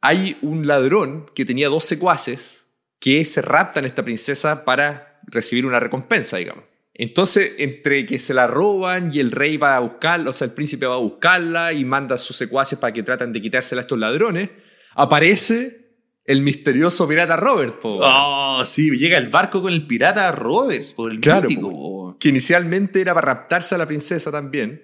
hay 0.00 0.36
un 0.42 0.66
ladrón 0.66 1.26
que 1.34 1.44
tenía 1.44 1.68
dos 1.68 1.84
secuaces 1.84 2.66
que 2.98 3.24
se 3.24 3.42
raptan 3.42 3.84
a 3.84 3.88
esta 3.88 4.04
princesa 4.04 4.64
para 4.64 5.20
recibir 5.26 5.66
una 5.66 5.80
recompensa, 5.80 6.36
digamos. 6.38 6.64
Entonces, 6.94 7.52
entre 7.58 8.06
que 8.06 8.18
se 8.18 8.32
la 8.32 8.46
roban 8.46 9.10
y 9.12 9.20
el 9.20 9.30
rey 9.30 9.58
va 9.58 9.76
a 9.76 9.80
buscarla, 9.80 10.30
o 10.30 10.32
sea, 10.32 10.46
el 10.46 10.54
príncipe 10.54 10.86
va 10.86 10.94
a 10.94 10.98
buscarla 10.98 11.72
y 11.74 11.84
manda 11.84 12.14
a 12.14 12.18
sus 12.18 12.36
secuaces 12.36 12.78
para 12.78 12.92
que 12.94 13.02
traten 13.02 13.32
de 13.34 13.42
quitársela 13.42 13.80
a 13.80 13.82
estos 13.82 13.98
ladrones, 13.98 14.48
aparece 14.94 15.84
el 16.24 16.40
misterioso 16.42 17.06
pirata 17.06 17.36
Robert, 17.36 17.78
po. 17.80 17.98
Oh, 18.00 18.62
sí, 18.64 18.90
llega 18.96 19.18
el 19.18 19.28
barco 19.28 19.62
con 19.62 19.72
el 19.72 19.86
pirata 19.86 20.32
Roberts, 20.32 20.92
por 20.94 21.12
el 21.12 21.20
Claro, 21.20 21.48
mítico. 21.48 21.70
po. 21.70 22.16
que 22.18 22.30
inicialmente 22.30 23.00
era 23.00 23.14
para 23.14 23.26
raptarse 23.34 23.74
a 23.74 23.78
la 23.78 23.86
princesa 23.86 24.32
también, 24.32 24.82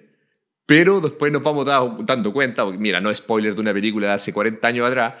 pero 0.65 1.01
después 1.01 1.31
nos 1.31 1.43
vamos 1.43 1.65
da- 1.65 1.97
dando 2.01 2.31
cuenta, 2.33 2.63
porque 2.63 2.77
mira, 2.79 2.99
no 2.99 3.09
es 3.09 3.17
spoiler 3.17 3.53
de 3.55 3.61
una 3.61 3.73
película 3.73 4.07
de 4.07 4.13
hace 4.13 4.33
40 4.33 4.67
años 4.67 4.87
atrás, 4.87 5.15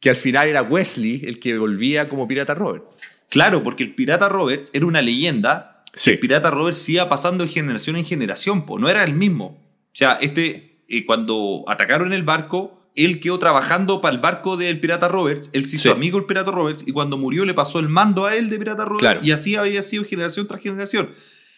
que 0.00 0.10
al 0.10 0.16
final 0.16 0.48
era 0.48 0.62
Wesley 0.62 1.22
el 1.24 1.38
que 1.38 1.56
volvía 1.58 2.08
como 2.08 2.28
pirata 2.28 2.54
Robert. 2.54 2.84
Claro, 3.30 3.62
porque 3.62 3.82
el 3.84 3.94
pirata 3.94 4.28
Robert 4.28 4.68
era 4.72 4.86
una 4.86 5.02
leyenda. 5.02 5.82
Sí. 5.94 6.10
El 6.12 6.18
pirata 6.18 6.50
Robert 6.50 6.76
se 6.76 6.92
iba 6.92 7.08
pasando 7.08 7.44
de 7.44 7.50
generación 7.50 7.96
en 7.96 8.04
generación, 8.04 8.66
po. 8.66 8.78
no 8.78 8.88
era 8.88 9.02
el 9.04 9.14
mismo. 9.14 9.46
O 9.86 9.96
sea, 9.96 10.18
este, 10.20 10.84
eh, 10.88 11.06
cuando 11.06 11.64
atacaron 11.68 12.12
el 12.12 12.22
barco, 12.22 12.76
él 12.96 13.18
quedó 13.20 13.38
trabajando 13.38 14.00
para 14.00 14.14
el 14.14 14.20
barco 14.20 14.56
del 14.56 14.78
pirata 14.78 15.08
Robert, 15.08 15.44
él 15.52 15.66
se 15.68 15.76
hizo 15.76 15.84
Sí. 15.84 15.88
amigo 15.90 16.18
del 16.18 16.26
pirata 16.26 16.50
Robert 16.52 16.80
y 16.86 16.92
cuando 16.92 17.16
murió 17.16 17.44
le 17.44 17.54
pasó 17.54 17.78
el 17.80 17.88
mando 17.88 18.26
a 18.26 18.36
él 18.36 18.50
de 18.50 18.58
pirata 18.58 18.84
Robert 18.84 19.00
Claro. 19.00 19.20
y 19.22 19.30
así 19.32 19.56
había 19.56 19.82
sido 19.82 20.04
generación 20.04 20.46
tras 20.46 20.60
generación. 20.62 21.08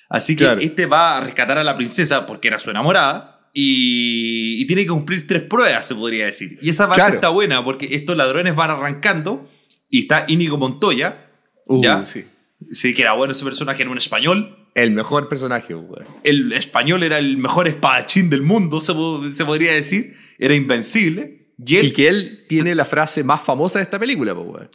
Así 0.08 0.36
que 0.36 0.44
Claro. 0.44 0.60
este 0.60 0.86
va 0.86 1.16
a 1.16 1.20
rescatar 1.20 1.58
a 1.58 1.64
la 1.64 1.76
princesa 1.76 2.26
porque 2.26 2.48
era 2.48 2.58
su 2.58 2.70
enamorada 2.70 3.48
y, 3.52 4.60
y 4.62 4.66
tiene 4.66 4.82
que 4.82 4.88
cumplir 4.88 5.26
tres 5.26 5.42
pruebas, 5.42 5.86
se 5.86 5.94
podría 5.94 6.26
decir. 6.26 6.58
Y 6.62 6.68
esa 6.70 6.86
parte 6.86 7.00
Claro. 7.02 7.14
está 7.14 7.28
buena 7.30 7.64
porque 7.64 7.88
estos 7.94 8.16
ladrones 8.16 8.54
van 8.54 8.70
arrancando 8.70 9.48
y 9.90 10.00
está 10.00 10.24
Íñigo 10.28 10.58
Montoya, 10.58 11.22
¿Ya? 11.68 11.98
Uh, 12.00 12.06
sí. 12.06 12.24
Sí, 12.70 12.94
que 12.94 13.02
era 13.02 13.12
bueno 13.14 13.32
ese 13.32 13.44
personaje, 13.44 13.82
era 13.82 13.90
un 13.90 13.98
español. 13.98 14.68
El 14.74 14.90
mejor 14.92 15.28
personaje, 15.28 15.74
weón. 15.74 16.04
El 16.22 16.52
español 16.52 17.02
era 17.02 17.18
el 17.18 17.36
mejor 17.38 17.66
espadachín 17.66 18.30
del 18.30 18.42
mundo, 18.42 18.80
se, 18.80 18.92
se 19.32 19.44
podría 19.44 19.72
decir. 19.72 20.14
Era 20.38 20.54
invencible. 20.54 21.50
Y 21.64 21.76
él, 21.76 21.86
Y 21.86 21.92
que 21.92 22.08
él 22.08 22.44
tiene 22.48 22.74
la 22.74 22.84
frase 22.84 23.24
más 23.24 23.42
famosa 23.42 23.78
de 23.78 23.84
esta 23.84 23.98
película, 23.98 24.32
weón. 24.34 24.68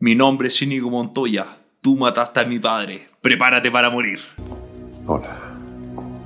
mi 0.00 0.14
nombre 0.14 0.48
es 0.48 0.60
Íñigo 0.62 0.90
Montoya. 0.90 1.58
Tú 1.80 1.96
mataste 1.96 2.40
a 2.40 2.44
mi 2.44 2.58
padre. 2.58 3.08
Prepárate 3.20 3.70
para 3.70 3.90
morir. 3.90 4.20
Hola, 5.06 5.36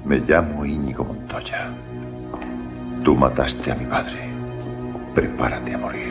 me 0.04 0.18
llamo 0.20 0.64
Íñigo 0.64 1.04
Montoya. 1.04 1.70
Tú 3.04 3.14
mataste 3.16 3.72
a 3.72 3.74
mi 3.74 3.86
padre. 3.86 4.28
Prepárate 5.14 5.74
a 5.74 5.78
morir. 5.78 6.08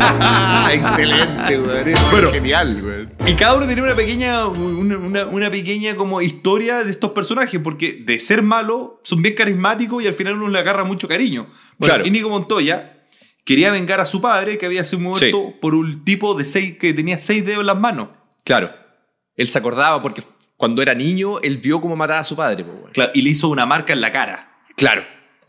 ¡Ah, 0.00 0.68
excelente, 0.72 1.58
Bueno. 2.12 2.30
genial, 2.30 2.82
weón. 2.84 3.06
Y 3.26 3.34
cada 3.34 3.56
uno 3.56 3.66
tenía 3.66 3.82
una 3.82 3.94
pequeña, 3.96 4.46
una, 4.46 4.98
una- 4.98 5.26
una 5.26 5.50
pequeña 5.50 5.96
como 5.96 6.20
historia 6.20 6.84
de 6.84 6.90
estos 6.90 7.10
personajes, 7.12 7.60
porque 7.60 8.02
de 8.04 8.20
ser 8.20 8.42
malo 8.42 9.00
son 9.02 9.22
bien 9.22 9.34
carismáticos 9.34 10.02
y 10.02 10.06
al 10.06 10.12
final 10.14 10.34
uno 10.34 10.48
le 10.48 10.58
agarra 10.60 10.84
mucho 10.84 11.08
cariño. 11.08 11.46
Bueno, 11.78 11.94
Claro. 11.94 12.06
Íñigo 12.06 12.28
Montoya 12.30 13.04
quería 13.44 13.72
vengar 13.72 13.98
a 14.00 14.06
su 14.06 14.20
padre 14.20 14.58
que 14.58 14.66
había 14.66 14.84
sido 14.84 15.00
muerto 15.00 15.54
por 15.60 15.74
un 15.74 16.04
tipo 16.04 16.34
de 16.34 16.44
seis 16.44 16.78
que 16.78 16.92
tenía 16.94 17.18
seis 17.18 17.44
dedos 17.44 17.60
en 17.62 17.66
las 17.66 17.78
manos. 17.78 18.10
Claro. 18.44 18.70
Él 19.34 19.48
se 19.48 19.58
acordaba 19.58 20.02
porque 20.02 20.22
cuando 20.58 20.82
era 20.82 20.94
niño, 20.94 21.40
él 21.40 21.56
vio 21.56 21.80
cómo 21.80 21.96
mataba 21.96 22.20
a 22.20 22.24
su 22.24 22.36
padre. 22.36 22.66
Claro, 22.92 23.12
y 23.14 23.22
le 23.22 23.30
hizo 23.30 23.48
una 23.48 23.64
marca 23.64 23.94
en 23.94 24.02
la 24.02 24.12
cara. 24.12 24.52
Claro. 24.76 25.02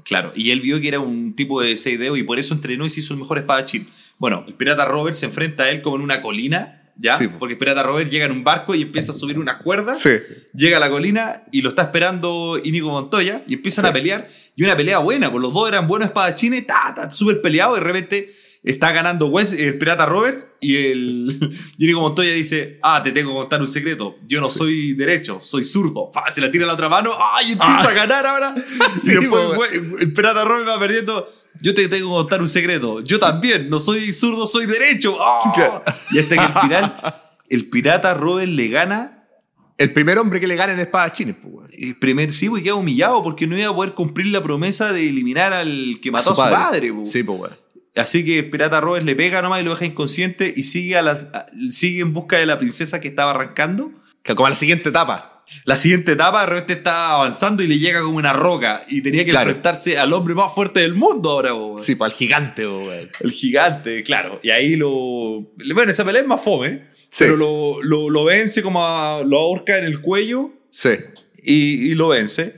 Claro, 0.05 0.31
y 0.33 0.51
él 0.51 0.61
vio 0.61 0.79
que 0.79 0.87
era 0.87 0.99
un 1.01 1.35
tipo 1.35 1.61
de 1.61 1.75
seis 1.75 1.99
dedos 1.99 2.17
y 2.17 2.23
por 2.23 2.39
eso 2.39 2.53
entrenó 2.53 2.85
y 2.85 2.89
se 2.89 3.01
hizo 3.01 3.13
el 3.13 3.19
mejor 3.19 3.37
espadachín. 3.37 3.89
Bueno, 4.17 4.45
el 4.47 4.53
pirata 4.53 4.85
Robert 4.85 5.15
se 5.15 5.25
enfrenta 5.25 5.63
a 5.63 5.69
él 5.69 5.81
como 5.81 5.97
en 5.97 6.01
una 6.03 6.21
colina, 6.21 6.91
¿ya? 6.95 7.17
Sí. 7.17 7.27
Porque 7.27 7.53
el 7.53 7.57
pirata 7.59 7.83
Robert 7.83 8.09
llega 8.09 8.25
en 8.25 8.31
un 8.31 8.43
barco 8.43 8.73
y 8.73 8.83
empieza 8.83 9.11
a 9.11 9.15
subir 9.15 9.37
unas 9.37 9.57
cuerdas. 9.57 10.01
Sí. 10.01 10.11
Llega 10.53 10.77
a 10.77 10.79
la 10.79 10.89
colina 10.89 11.43
y 11.51 11.61
lo 11.61 11.69
está 11.69 11.83
esperando 11.83 12.59
Íñigo 12.63 12.89
Montoya 12.91 13.43
y 13.47 13.55
empiezan 13.55 13.85
Sí. 13.85 13.89
a 13.89 13.93
pelear. 13.93 14.29
Y 14.55 14.63
una 14.63 14.75
pelea 14.77 14.99
buena, 14.99 15.29
pues 15.29 15.41
los 15.41 15.53
dos 15.53 15.67
eran 15.67 15.87
buenos 15.87 16.07
espadachines, 16.07 16.65
ta, 16.65 16.93
ta, 16.95 17.11
súper 17.11 17.41
peleados. 17.41 17.77
Y 17.77 17.81
de 17.81 17.85
repente 17.85 18.31
está 18.69 18.91
ganando 18.91 19.31
el 19.39 19.77
pirata 19.77 20.05
Robert 20.05 20.47
y 20.61 20.75
el 20.75 21.57
Inigo 21.77 22.01
Montoya 22.01 22.31
dice, 22.33 22.79
ah, 22.83 23.01
te 23.03 23.11
tengo 23.11 23.31
que 23.31 23.38
contar 23.39 23.61
un 23.61 23.67
secreto. 23.67 24.17
Yo 24.27 24.41
no 24.41 24.49
soy 24.49 24.93
derecho, 24.93 25.39
soy 25.41 25.65
zurdo. 25.65 26.11
Fa, 26.13 26.31
se 26.31 26.41
la 26.41 26.51
tira 26.51 26.65
la 26.65 26.73
otra 26.73 26.89
mano, 26.89 27.11
¡ay! 27.33 27.53
Empieza 27.53 27.79
Ah. 27.81 27.89
a 27.89 27.93
ganar 27.93 28.25
ahora. 28.25 28.55
Sí, 29.03 29.11
y 29.11 29.15
después 29.15 29.71
el 30.01 30.13
pirata 30.13 30.43
Robert 30.45 30.67
va 30.67 30.79
perdiendo. 30.79 31.25
Yo 31.61 31.73
te 31.73 31.88
tengo 31.88 32.09
que 32.09 32.15
contar 32.21 32.41
un 32.41 32.49
secreto. 32.49 33.01
Yo 33.03 33.19
también, 33.19 33.69
no 33.69 33.79
soy 33.79 34.11
zurdo, 34.13 34.47
soy 34.47 34.65
derecho. 34.65 35.17
Claro. 35.53 35.83
Y 36.11 36.19
hasta 36.19 36.35
que 36.35 36.41
al 36.41 36.61
final, 36.61 36.95
el 37.49 37.69
pirata 37.69 38.13
Robert 38.13 38.49
le 38.51 38.67
gana 38.67 39.15
El 39.77 39.93
primer 39.93 40.17
hombre 40.17 40.39
que 40.39 40.47
le 40.47 40.55
gana 40.57 40.73
en 40.73 40.79
espadachines, 40.79 41.35
pues, 41.41 41.71
el 41.77 41.95
primer 41.97 42.33
sí, 42.33 42.49
y 42.53 42.61
queda 42.63 42.75
humillado 42.75 43.23
porque 43.23 43.47
no 43.47 43.57
iba 43.57 43.69
a 43.69 43.73
poder 43.75 43.93
cumplir 43.93 44.27
la 44.27 44.43
promesa 44.43 44.91
de 44.91 45.07
eliminar 45.07 45.53
al 45.53 45.99
que 46.01 46.11
mató 46.11 46.31
a 46.31 46.35
su 46.35 46.41
padre. 46.41 46.91
po. 46.93 47.05
Sí, 47.05 47.23
pues. 47.23 47.51
Así 47.96 48.24
que 48.24 48.39
el 48.39 48.50
pirata 48.50 48.79
Robert 48.81 49.05
le 49.05 49.15
pega 49.15 49.41
nomás 49.41 49.62
y 49.62 49.65
lo 49.65 49.72
deja 49.72 49.86
inconsciente 49.86 50.53
y 50.55 50.63
sigue, 50.63 50.98
a 50.98 51.01
la, 51.01 51.12
a- 51.34 51.46
sigue 51.72 52.01
en 52.01 52.13
busca 52.13 52.38
de 52.38 52.46
la 52.46 52.58
princesa 52.58 53.00
que 53.01 53.08
estaba 53.10 53.31
arrancando. 53.31 53.91
Que 54.24 54.36
Como 54.36 54.48
a 54.48 54.50
la 54.51 54.55
siguiente 54.55 54.89
etapa. 54.89 55.43
La 55.65 55.75
siguiente 55.75 56.12
etapa, 56.12 56.41
de 56.41 56.46
repente 56.48 56.74
está 56.74 57.13
avanzando 57.13 57.63
y 57.63 57.67
le 57.67 57.79
llega 57.79 58.01
como 58.01 58.17
una 58.17 58.34
roca 58.34 58.84
y 58.88 59.01
tenía 59.01 59.25
que 59.25 59.31
Claro. 59.31 59.50
enfrentarse 59.50 59.98
al 59.98 60.13
hombre 60.13 60.36
más 60.36 60.53
fuerte 60.53 60.81
del 60.81 60.93
mundo 60.93 61.31
ahora. 61.31 61.50
po. 61.50 61.79
Sí, 61.79 61.96
pues 61.96 62.12
al 62.13 62.17
gigante, 62.17 62.67
weón. 62.67 63.10
El 63.19 63.31
gigante, 63.31 64.03
claro. 64.03 64.39
Y 64.43 64.51
ahí 64.51 64.75
lo... 64.75 65.51
Bueno, 65.74 65.91
esa 65.91 66.05
pelea 66.05 66.22
es 66.22 66.27
más 66.27 66.41
fome, 66.43 66.84
Sí. 67.10 67.24
pero 67.24 67.36
lo, 67.36 67.81
lo, 67.81 68.12
lo 68.12 68.24
vence 68.25 68.62
como 68.62 68.86
a- 68.86 69.24
lo 69.25 69.39
ahorca 69.39 69.79
en 69.79 69.86
el 69.86 70.00
cuello 70.01 70.51
Sí. 70.69 70.89
y, 71.41 71.53
y 71.91 71.96
lo 71.96 72.10
vence. 72.10 72.53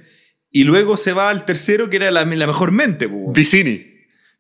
Y 0.52 0.66
luego 0.66 0.98
se 0.98 1.14
va 1.14 1.30
al 1.30 1.46
tercero, 1.46 1.90
que 1.90 1.96
era 1.96 2.12
la, 2.12 2.26
la 2.26 2.48
mejor 2.48 2.74
mente, 2.74 3.08
po. 3.08 3.32
Vicini. 3.32 3.88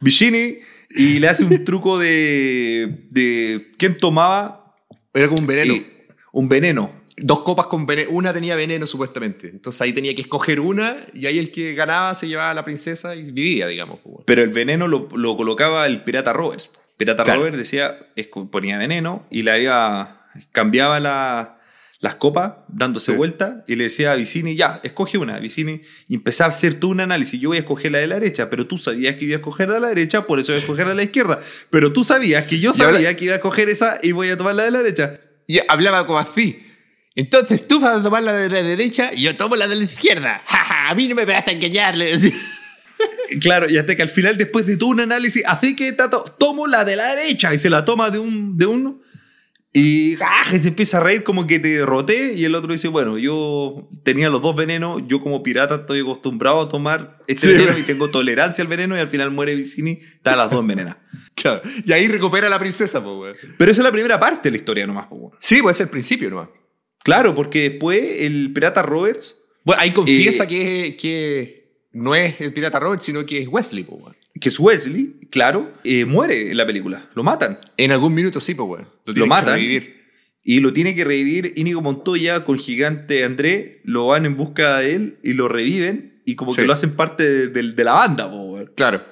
Vicini, 0.02 0.58
y 0.96 1.20
le 1.20 1.28
hace 1.30 1.46
un 1.46 1.64
truco 1.64 1.98
de, 2.00 3.06
de 3.10 3.72
quién 3.78 3.98
tomaba 3.98 4.76
Era 5.14 5.28
como 5.28 5.42
un 5.42 5.48
veneno. 5.48 5.74
y- 5.74 5.88
un 6.34 6.48
veneno. 6.50 7.02
Dos 7.18 7.42
copas 7.42 7.68
con 7.68 7.86
veneno. 7.86 8.10
Una 8.12 8.34
tenía 8.34 8.56
veneno, 8.56 8.88
supuestamente. 8.88 9.50
Entonces 9.50 9.80
ahí 9.82 9.94
tenía 9.94 10.16
que 10.16 10.22
escoger 10.22 10.60
una 10.60 11.06
y 11.14 11.26
ahí 11.26 11.38
el 11.40 11.52
que 11.52 11.74
ganaba 11.74 12.16
se 12.16 12.28
llevaba 12.28 12.52
a 12.52 12.54
la 12.54 12.64
princesa 12.66 13.16
y 13.16 13.30
vivía, 13.32 13.68
digamos. 13.68 14.00
pues. 14.04 14.24
Pero 14.26 14.42
el 14.42 14.50
veneno 14.50 14.88
lo, 14.88 15.08
lo 15.16 15.36
colocaba 15.36 15.86
el 15.86 16.04
pirata 16.04 16.34
Roberts. 16.34 16.72
Pirata 16.98 17.24
Claro. 17.24 17.40
Roberts 17.42 17.58
decía, 17.58 17.98
ponía 18.50 18.78
veneno 18.78 19.26
y 19.30 19.42
le 19.44 19.52
había, 19.52 20.22
cambiaba 20.52 21.00
la- 21.00 21.58
las 22.01 22.15
copas 22.15 22.53
dándose 22.67 23.12
Sí. 23.12 23.17
vuelta 23.17 23.63
y 23.67 23.75
le 23.75 23.84
decía 23.86 24.12
a 24.12 24.15
Vicini, 24.15 24.55
ya, 24.55 24.79
escoge 24.84 25.17
una. 25.20 25.39
Vicini 25.39 25.81
y 26.08 26.15
empezaba 26.15 26.51
a 26.51 26.53
hacer 26.55 26.79
tú 26.79 26.89
un 26.89 27.00
análisis. 27.00 27.39
Yo 27.39 27.50
voy 27.50 27.58
a 27.58 27.62
escoger 27.62 27.91
la 27.91 28.00
de 28.00 28.08
la 28.08 28.15
derecha, 28.15 28.50
pero 28.50 28.65
tú 28.67 28.77
sabías 28.77 29.15
que 29.15 29.25
iba 29.25 29.36
a 29.36 29.38
escoger 29.38 29.67
la 29.70 29.75
de 29.75 29.79
la 29.81 29.88
derecha, 29.89 30.25
por 30.25 30.39
eso 30.39 30.51
voy 30.51 30.58
a 30.58 30.62
escoger 30.62 30.86
la 30.86 30.91
de 30.91 30.96
la 30.98 31.03
izquierda. 31.03 31.39
Pero 31.70 31.93
tú 31.93 32.03
sabías 32.03 32.46
que 32.48 32.60
yo 32.60 32.72
Y 32.75 32.81
ahora- 32.81 32.96
sabía 32.98 33.15
que 33.15 33.25
iba 33.25 33.34
a 33.36 33.38
escoger 33.38 33.70
esa 33.70 34.00
y 34.01 34.12
voy 34.13 34.29
a 34.29 34.38
tomar 34.38 34.55
la 34.55 34.63
de 34.63 34.72
la 34.72 34.79
derecha. 34.79 35.13
Y 35.48 35.60
hablaba 35.67 36.05
como 36.08 36.17
así. 36.20 36.63
Entonces 37.13 37.67
tú 37.67 37.79
vas 37.79 38.00
a 38.00 38.01
tomar 38.03 38.24
la 38.24 38.34
de 38.34 38.50
la 38.50 38.63
derecha 38.63 39.12
y 39.13 39.24
yo 39.24 39.36
tomo 39.36 39.55
la 39.55 39.67
de 39.67 39.75
la 39.75 39.84
izquierda. 39.84 40.41
Ja, 40.48 40.63
ja, 40.63 40.89
a 40.89 40.96
mí 40.96 41.08
no 41.08 41.13
me 41.15 41.25
vas 41.25 41.48
a 41.48 41.51
engañar. 41.51 41.96
le 41.96 42.17
decía. 42.17 42.31
Claro, 43.39 43.67
y 43.70 43.77
hasta 43.77 43.96
que 43.96 44.01
al 44.03 44.10
final, 44.10 44.38
después 44.38 44.65
de 44.65 44.75
todo 44.77 44.89
un 44.89 45.00
análisis, 45.00 45.43
así 45.48 45.75
que 45.75 45.91
tato, 45.93 46.24
tomo 46.38 46.67
la 46.67 46.84
de 46.84 46.96
la 46.96 47.15
derecha 47.15 47.53
y 47.53 47.60
se 47.60 47.70
la 47.70 47.84
toma 47.86 48.10
de, 48.12 48.20
un, 48.20 48.58
de 48.58 48.65
uno. 48.65 49.00
Y, 49.74 50.18
¡ah! 50.22 50.44
se 50.50 50.68
empieza 50.68 50.98
a 50.98 51.00
reír 51.01 51.24
como 51.24 51.48
que 51.48 51.58
te 51.60 51.70
derroté. 51.70 52.34
Y 52.34 52.44
el 52.44 52.56
otro 52.56 52.72
dice: 52.74 52.90
Bueno, 52.90 53.18
yo 53.18 53.90
tenía 54.04 54.30
los 54.30 54.42
dos 54.42 54.56
venenos. 54.56 55.01
Yo, 55.08 55.22
como 55.22 55.44
pirata, 55.44 55.75
estoy 55.75 56.01
acostumbrado 56.01 56.62
a 56.62 56.68
tomar 56.70 57.20
este 57.28 57.48
Sí, 57.48 57.54
veneno 57.54 57.78
y 57.78 57.84
tengo 57.84 58.10
tolerancia 58.10 58.62
al 58.62 58.68
veneno. 58.68 58.98
Y 58.98 59.00
al 59.00 59.08
final 59.08 59.32
muere 59.32 59.56
Vicini, 59.56 59.92
está 60.01 60.36
las 60.36 60.50
dos 60.50 60.60
envenenadas. 60.60 60.98
Claro. 61.34 61.62
Y 61.86 61.92
ahí 61.94 62.08
recupera 62.08 62.48
a 62.48 62.50
la 62.50 62.60
princesa, 62.60 63.00
weón. 63.00 63.34
Pero 63.58 63.72
esa 63.72 63.82
es 63.82 63.86
la 63.86 63.92
primera 63.92 64.20
parte 64.20 64.42
de 64.44 64.51
la 64.51 64.58
historia 64.58 64.86
nomás. 64.86 65.08
po. 65.08 65.32
Sí, 65.40 65.62
pues 65.62 65.78
es 65.78 65.82
el 65.82 65.90
principio 65.90 66.30
nomás. 66.30 66.50
Claro, 67.04 67.34
porque 67.34 67.70
después 67.70 68.04
el 68.20 68.51
pirata 68.54 68.84
Roberts, 68.84 69.36
Bueno, 69.63 69.82
ahí 69.82 69.92
confiesa 69.94 70.44
Eh, 70.44 70.48
que, 70.48 70.98
que 71.00 71.88
no 71.94 72.13
es 72.13 72.40
el 72.42 72.54
pirata 72.54 72.80
Robert, 72.80 73.01
sino 73.01 73.25
que 73.25 73.40
es 73.42 73.48
Wesley, 73.48 73.84
pues, 73.86 74.01
weón. 74.01 74.16
Que 74.42 74.50
es 74.50 74.60
Wesley, 74.60 75.16
claro, 75.30 75.72
eh, 75.86 76.04
muere 76.04 76.52
en 76.52 76.58
la 76.58 76.66
película. 76.66 77.10
Lo 77.16 77.24
matan. 77.24 77.60
En 77.78 77.92
algún 77.92 78.14
minuto 78.14 78.42
sí, 78.42 78.54
pues, 78.56 78.68
weón. 78.68 78.88
Lo, 79.06 79.14
que 79.14 79.26
matan. 79.26 79.56
revivir. 79.56 80.02
Y 80.44 80.60
lo 80.60 80.74
tiene 80.74 80.96
que 80.96 81.04
revivir 81.06 81.54
Íñigo 81.56 81.82
Montoya 81.82 82.44
con 82.44 82.58
Gigante 82.58 83.24
André. 83.24 83.80
Lo 83.86 84.08
van 84.08 84.26
en 84.26 84.36
busca 84.36 84.80
de 84.80 84.96
él 84.96 85.18
y 85.24 85.34
lo 85.34 85.48
reviven. 85.48 86.22
Y 86.26 86.36
como 86.36 86.52
Sí. 86.54 86.62
que 86.62 86.68
lo 86.68 86.74
hacen 86.74 86.96
parte 86.96 87.24
de, 87.24 87.48
de- 87.48 87.72
de 87.74 87.84
la 87.84 87.94
banda, 87.94 88.30
po, 88.30 88.38
weón. 88.54 88.72
Claro. 88.76 89.06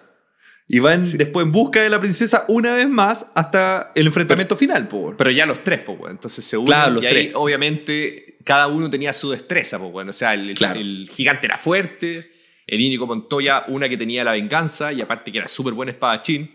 Y 0.68 0.80
van 0.80 1.02
después 1.18 1.46
en 1.46 1.52
busca 1.52 1.82
de 1.82 1.90
la 1.90 2.00
princesa 2.00 2.46
una 2.48 2.76
vez 2.76 2.88
más 2.88 3.32
hasta 3.36 3.92
el 3.96 4.06
enfrentamiento 4.08 4.56
final, 4.56 4.88
po. 4.88 5.16
Pero 5.18 5.32
ya 5.32 5.46
los 5.46 5.64
tres, 5.64 5.80
pues, 5.86 6.00
weón. 6.00 6.12
Entonces 6.12 6.44
se 6.46 6.58
unen 6.58 6.68
Claro, 6.68 6.94
los 6.96 7.04
y 7.04 7.08
ahí, 7.08 7.32
obviamente, 7.36 8.38
cada 8.44 8.68
uno 8.68 8.90
tenía 8.90 9.14
su 9.14 9.30
destreza, 9.32 9.78
pues, 9.80 9.92
weón. 9.94 10.10
O 10.10 10.14
sea, 10.14 10.34
el, 10.34 10.50
el- 10.50 10.56
Claro. 10.56 10.80
el 10.80 11.10
gigante 11.12 11.48
era 11.48 11.58
fuerte, 11.58 12.32
el 12.70 12.82
Íñigo 12.82 13.08
Montoya, 13.08 13.66
una 13.68 13.90
que 13.90 13.98
tenía 13.98 14.24
la 14.24 14.32
venganza, 14.34 14.94
y 14.94 15.02
aparte 15.02 15.32
que 15.32 15.40
era 15.40 15.48
súper 15.48 15.74
buen 15.74 15.90
espadachín. 15.90 16.52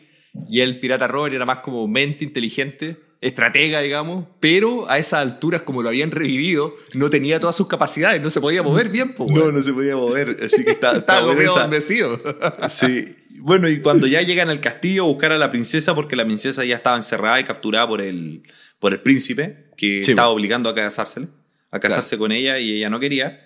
Y 0.49 0.61
el 0.61 0.81
pirata 0.81 1.07
Robert 1.07 1.35
era 1.35 1.47
más 1.47 1.59
como 1.59 1.87
mente 1.87 2.25
inteligente, 2.25 2.97
estratega, 3.21 3.81
digamos. 3.81 4.27
Pero 4.41 4.91
a 4.91 4.99
esas 4.99 5.21
alturas, 5.21 5.63
como 5.63 5.83
lo 5.83 5.89
habían 5.89 6.11
revivido, 6.11 6.75
no 6.95 7.09
tenía 7.11 7.41
todas 7.41 7.57
sus 7.57 7.67
capacidades, 7.69 8.21
no 8.21 8.31
se 8.31 8.41
podía 8.41 8.63
mover 8.63 8.89
bien, 8.91 9.15
pues, 9.15 9.31
No, 9.31 9.51
no 9.51 9.63
se 9.63 9.73
podía 9.73 9.97
mover, 9.97 10.37
así 10.45 10.65
que 10.65 10.73
está, 10.73 10.93
Estaba 10.99 11.33
adormecido. 11.33 12.21
Sí. 12.69 13.05
Bueno, 13.41 13.69
y 13.69 13.81
cuando 13.81 14.07
ya 14.07 14.23
llegan 14.29 14.49
al 14.49 14.61
castillo 14.61 15.05
a 15.05 15.07
buscar 15.07 15.33
a 15.33 15.39
la 15.39 15.51
princesa, 15.51 15.95
porque 15.95 16.17
la 16.17 16.25
princesa 16.25 16.65
ya 16.65 16.77
estaba 16.77 16.97
encerrada 16.97 17.41
y 17.41 17.45
capturada 17.45 17.87
por 17.89 18.01
el, 18.01 18.43
por 18.79 18.93
el 18.93 19.01
príncipe, 19.01 19.67
que 19.77 20.03
Sí, 20.05 20.13
estaba 20.13 20.29
bueno. 20.29 20.37
obligando 20.41 20.69
a 20.71 20.75
casársele, 20.75 21.29
a 21.71 21.81
casarse 21.81 22.17
con 22.19 22.31
ella 22.33 22.59
y 22.59 22.75
ella 22.77 22.91
no 22.91 23.01
quería. 23.01 23.41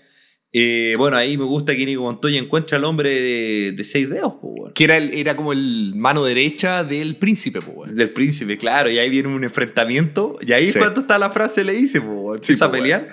Eh, 0.52 0.94
bueno, 0.96 1.16
ahí 1.18 1.36
me 1.36 1.44
gusta 1.44 1.74
que 1.74 1.82
Íñigo 1.82 2.04
Montoya 2.04 2.38
encuentra 2.38 2.78
al 2.78 2.84
hombre 2.84 3.10
de, 3.10 3.72
de 3.72 3.84
seis 3.84 4.08
dedos, 4.08 4.34
po, 4.40 4.70
que 4.74 4.84
era, 4.84 4.96
el- 4.96 5.12
era 5.12 5.36
como 5.36 5.52
el 5.52 5.92
mano 5.94 6.24
derecha 6.24 6.84
del 6.84 7.16
príncipe. 7.16 7.60
Del 7.92 8.10
príncipe, 8.10 8.56
claro, 8.56 8.90
y 8.90 8.98
ahí 8.98 9.10
viene 9.10 9.28
un 9.28 9.44
enfrentamiento, 9.44 10.38
y 10.40 10.52
ahí 10.52 10.70
Sí. 10.72 10.78
cuando 10.78 11.02
está 11.02 11.18
la 11.18 11.28
frase 11.30 11.64
le 11.64 11.72
dice, 11.74 12.00
po, 12.00 12.34
empieza 12.34 12.64
Sí, 12.64 12.68
a 12.68 12.72
pelear. 12.72 13.08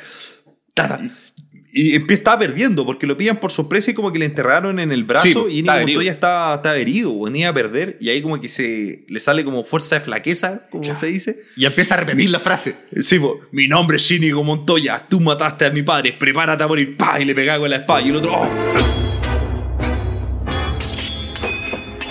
Y 1.77 1.94
empieza, 1.94 2.22
estaba 2.22 2.39
perdiendo, 2.39 2.86
porque 2.86 3.05
lo 3.05 3.17
pillan 3.17 3.36
por 3.36 3.51
sorpresa 3.51 3.91
y 3.91 3.94
como 3.94 4.13
que 4.13 4.17
le 4.17 4.24
enterraron 4.24 4.79
en 4.79 4.94
el 4.94 5.03
brazo 5.03 5.27
Sí, 5.27 5.34
y 5.50 5.60
herido. 5.60 5.74
Montoya 5.74 6.12
estaba, 6.13 6.55
estaba 6.55 6.77
herido, 6.77 7.13
iba 7.34 7.50
a 7.50 7.53
perder, 7.53 7.98
y 8.00 8.08
ahí 8.08 8.22
como 8.22 8.39
que 8.39 8.48
se 8.48 9.03
le 9.10 9.20
sale 9.20 9.44
como 9.44 9.65
fuerza 9.65 9.96
de 9.96 10.01
flaqueza, 10.01 10.70
como 10.72 10.96
se 10.96 11.08
dice. 11.08 11.38
Y 11.58 11.65
empieza 11.65 11.96
a 11.96 11.98
repetir 11.98 12.29
la 12.29 12.39
frase. 12.39 12.77
Sí, 12.98 13.20
po, 13.20 13.41
mi 13.51 13.67
nombre 13.67 13.98
es 13.98 14.10
Íñigo 14.10 14.41
Montoya, 14.41 15.05
tú 15.10 15.20
mataste 15.20 15.65
a 15.65 15.70
mi 15.70 15.84
padre, 15.84 16.13
prepárate 16.13 16.63
a 16.63 16.67
morir, 16.67 16.96
pa, 16.96 17.20
y 17.20 17.25
le 17.25 17.36
pegaba 17.36 17.60
con 17.60 17.70
la 17.70 17.75
espada, 17.75 18.01
y 18.01 18.08
el 18.08 18.15
otro, 18.15 18.34
oh. 18.34 18.50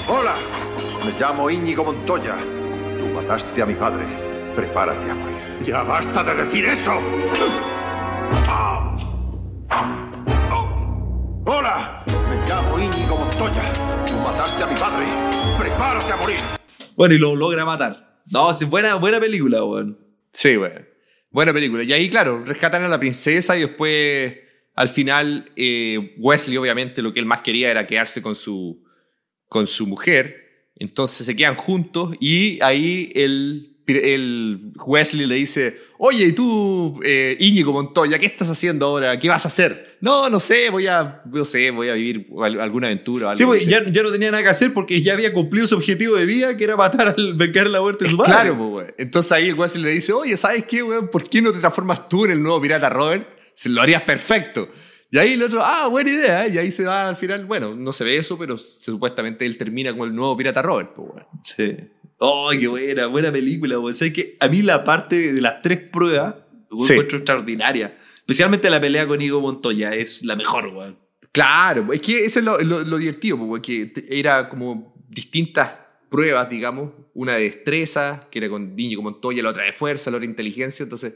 Hola, 0.06 0.36
me 1.06 1.18
llamo 1.18 1.48
Íñigo 1.48 1.84
Montoya. 1.84 2.36
Tú 2.98 3.06
mataste 3.14 3.62
a 3.62 3.64
mi 3.64 3.74
padre. 3.76 4.04
Prepárate 4.54 5.10
a 5.10 5.14
morir. 5.14 5.38
¡Ya 5.64 5.82
basta 5.82 6.22
de 6.22 6.44
decir 6.44 6.66
eso! 6.66 7.00
Ah. 8.46 8.94
¡Hola! 11.56 12.02
Me 12.08 12.48
llamo 12.48 12.80
Íñigo 12.80 13.16
Montoya. 13.16 13.72
Tú 14.08 14.14
mataste 14.14 14.60
a 14.60 14.66
mi 14.66 14.74
padre. 14.74 15.06
¡Prepárate 15.56 16.12
a 16.12 16.16
morir! 16.16 16.36
Bueno, 16.96 17.14
y 17.14 17.18
lo 17.18 17.36
logra 17.36 17.64
matar. 17.64 18.22
No, 18.26 18.52
sí, 18.52 18.64
buena, 18.64 18.96
buena 18.96 19.20
película, 19.20 19.62
weón. 19.62 19.96
Sí, 20.32 20.56
güey. 20.56 20.72
Buena 21.30 21.52
película. 21.52 21.84
Y 21.84 21.92
ahí, 21.92 22.10
claro, 22.10 22.42
rescatan 22.44 22.82
a 22.82 22.88
la 22.88 22.98
princesa 22.98 23.56
y 23.56 23.60
después, 23.60 24.34
al 24.74 24.88
final, 24.88 25.48
eh, 25.54 26.16
Wesley, 26.18 26.56
obviamente, 26.56 27.02
lo 27.02 27.14
que 27.14 27.20
él 27.20 27.26
más 27.26 27.42
quería 27.42 27.70
era 27.70 27.86
quedarse 27.86 28.20
con 28.20 28.34
su, 28.34 28.82
con 29.48 29.68
su 29.68 29.86
mujer. 29.86 30.72
Entonces 30.74 31.24
se 31.24 31.36
quedan 31.36 31.54
juntos 31.54 32.16
y 32.18 32.60
ahí 32.62 33.12
el, 33.14 33.76
el 33.86 34.72
Wesley 34.84 35.26
le 35.26 35.36
dice, 35.36 35.78
oye, 35.98 36.26
¿y 36.26 36.32
tú, 36.32 37.00
eh, 37.04 37.36
Íñigo 37.38 37.72
Montoya, 37.72 38.18
qué 38.18 38.26
estás 38.26 38.50
haciendo 38.50 38.86
ahora? 38.86 39.16
¿Qué 39.20 39.28
vas 39.28 39.44
a 39.44 39.48
hacer? 39.48 39.93
No, 40.04 40.28
no 40.28 40.38
sé, 40.38 40.68
voy 40.68 40.86
a, 40.86 41.22
no 41.24 41.44
sé, 41.46 41.70
voy 41.70 41.88
a 41.88 41.94
vivir 41.94 42.26
al- 42.42 42.60
alguna 42.60 42.88
aventura. 42.88 43.26
o 43.26 43.28
algo 43.30 43.38
Sí, 43.38 43.44
pues, 43.46 43.62
así". 43.62 43.70
ya, 43.70 43.82
ya 43.90 44.02
no 44.02 44.12
tenía 44.12 44.30
nada 44.30 44.42
que 44.42 44.50
hacer 44.50 44.72
porque 44.74 45.00
ya 45.00 45.14
había 45.14 45.32
cumplido 45.32 45.66
su 45.66 45.76
objetivo 45.76 46.16
de 46.16 46.26
vida, 46.26 46.56
que 46.56 46.64
era 46.64 46.76
matar 46.76 47.14
al 47.16 47.34
vengar 47.36 47.68
la 47.68 47.80
muerte 47.80 48.04
de 48.04 48.10
su 48.10 48.16
padre. 48.18 48.32
Claro, 48.32 48.56
pues, 48.58 48.68
güey. 48.70 48.86
Entonces 48.98 49.32
ahí 49.32 49.48
el 49.48 49.54
Wesley 49.54 49.82
le 49.82 49.90
dice, 49.90 50.12
oye, 50.12 50.36
¿sabes 50.36 50.64
qué, 50.66 50.82
güey? 50.82 51.00
¿Por 51.10 51.28
qué 51.28 51.40
no 51.40 51.52
te 51.52 51.58
transformas 51.58 52.06
tú 52.08 52.26
en 52.26 52.32
el 52.32 52.42
nuevo 52.42 52.60
pirata 52.60 52.90
Robert? 52.90 53.26
Se 53.54 53.68
lo 53.70 53.80
harías 53.80 54.02
perfecto. 54.02 54.68
Y 55.10 55.16
ahí 55.18 55.32
el 55.34 55.42
otro, 55.44 55.62
ah, 55.64 55.86
buena 55.88 56.10
idea. 56.10 56.44
¿eh? 56.46 56.50
Y 56.54 56.58
ahí 56.58 56.70
se 56.70 56.84
va 56.84 57.08
al 57.08 57.16
final, 57.16 57.46
bueno, 57.46 57.74
no 57.74 57.92
se 57.92 58.04
ve 58.04 58.16
eso, 58.16 58.36
pero 58.36 58.58
supuestamente 58.58 59.46
él 59.46 59.56
termina 59.56 59.92
como 59.92 60.04
el 60.04 60.14
nuevo 60.14 60.36
pirata 60.36 60.60
Robert, 60.60 60.90
pues, 60.94 61.08
güey. 61.12 61.24
Sí. 61.44 61.76
Oh, 62.18 62.50
qué 62.58 62.68
buena, 62.68 63.06
buena 63.06 63.32
película, 63.32 63.78
weón. 63.78 63.94
Sabes 63.94 64.12
que 64.12 64.36
a 64.40 64.48
mí 64.48 64.60
la 64.62 64.84
parte 64.84 65.32
de 65.32 65.40
las 65.40 65.62
tres 65.62 65.78
pruebas, 65.78 66.34
Sí. 66.86 66.92
encuentro 66.94 67.18
extraordinaria. 67.18 67.96
Especialmente 68.24 68.70
la 68.70 68.80
pelea 68.80 69.06
con 69.06 69.20
Igo 69.20 69.40
Montoya, 69.40 69.94
es 69.94 70.22
la 70.24 70.34
mejor, 70.36 70.68
weón. 70.68 70.98
Claro, 71.32 71.92
es 71.92 72.00
que 72.00 72.24
eso 72.24 72.38
es 72.38 72.44
lo, 72.44 72.58
lo- 72.60 72.82
lo 72.84 72.96
divertido, 72.96 73.36
güey, 73.36 73.60
que 73.60 73.86
te- 73.86 74.18
era 74.18 74.48
como 74.48 74.94
distintas 75.08 75.72
pruebas, 76.08 76.48
digamos. 76.48 76.92
Una 77.12 77.34
de 77.34 77.42
destreza, 77.44 78.26
que 78.30 78.38
era 78.38 78.48
con 78.48 78.78
Íñigo 78.78 79.02
Montoya, 79.02 79.42
la 79.42 79.50
otra 79.50 79.64
de 79.64 79.72
fuerza, 79.72 80.10
la 80.10 80.16
otra 80.16 80.26
de 80.26 80.30
inteligencia. 80.30 80.84
Entonces, 80.84 81.14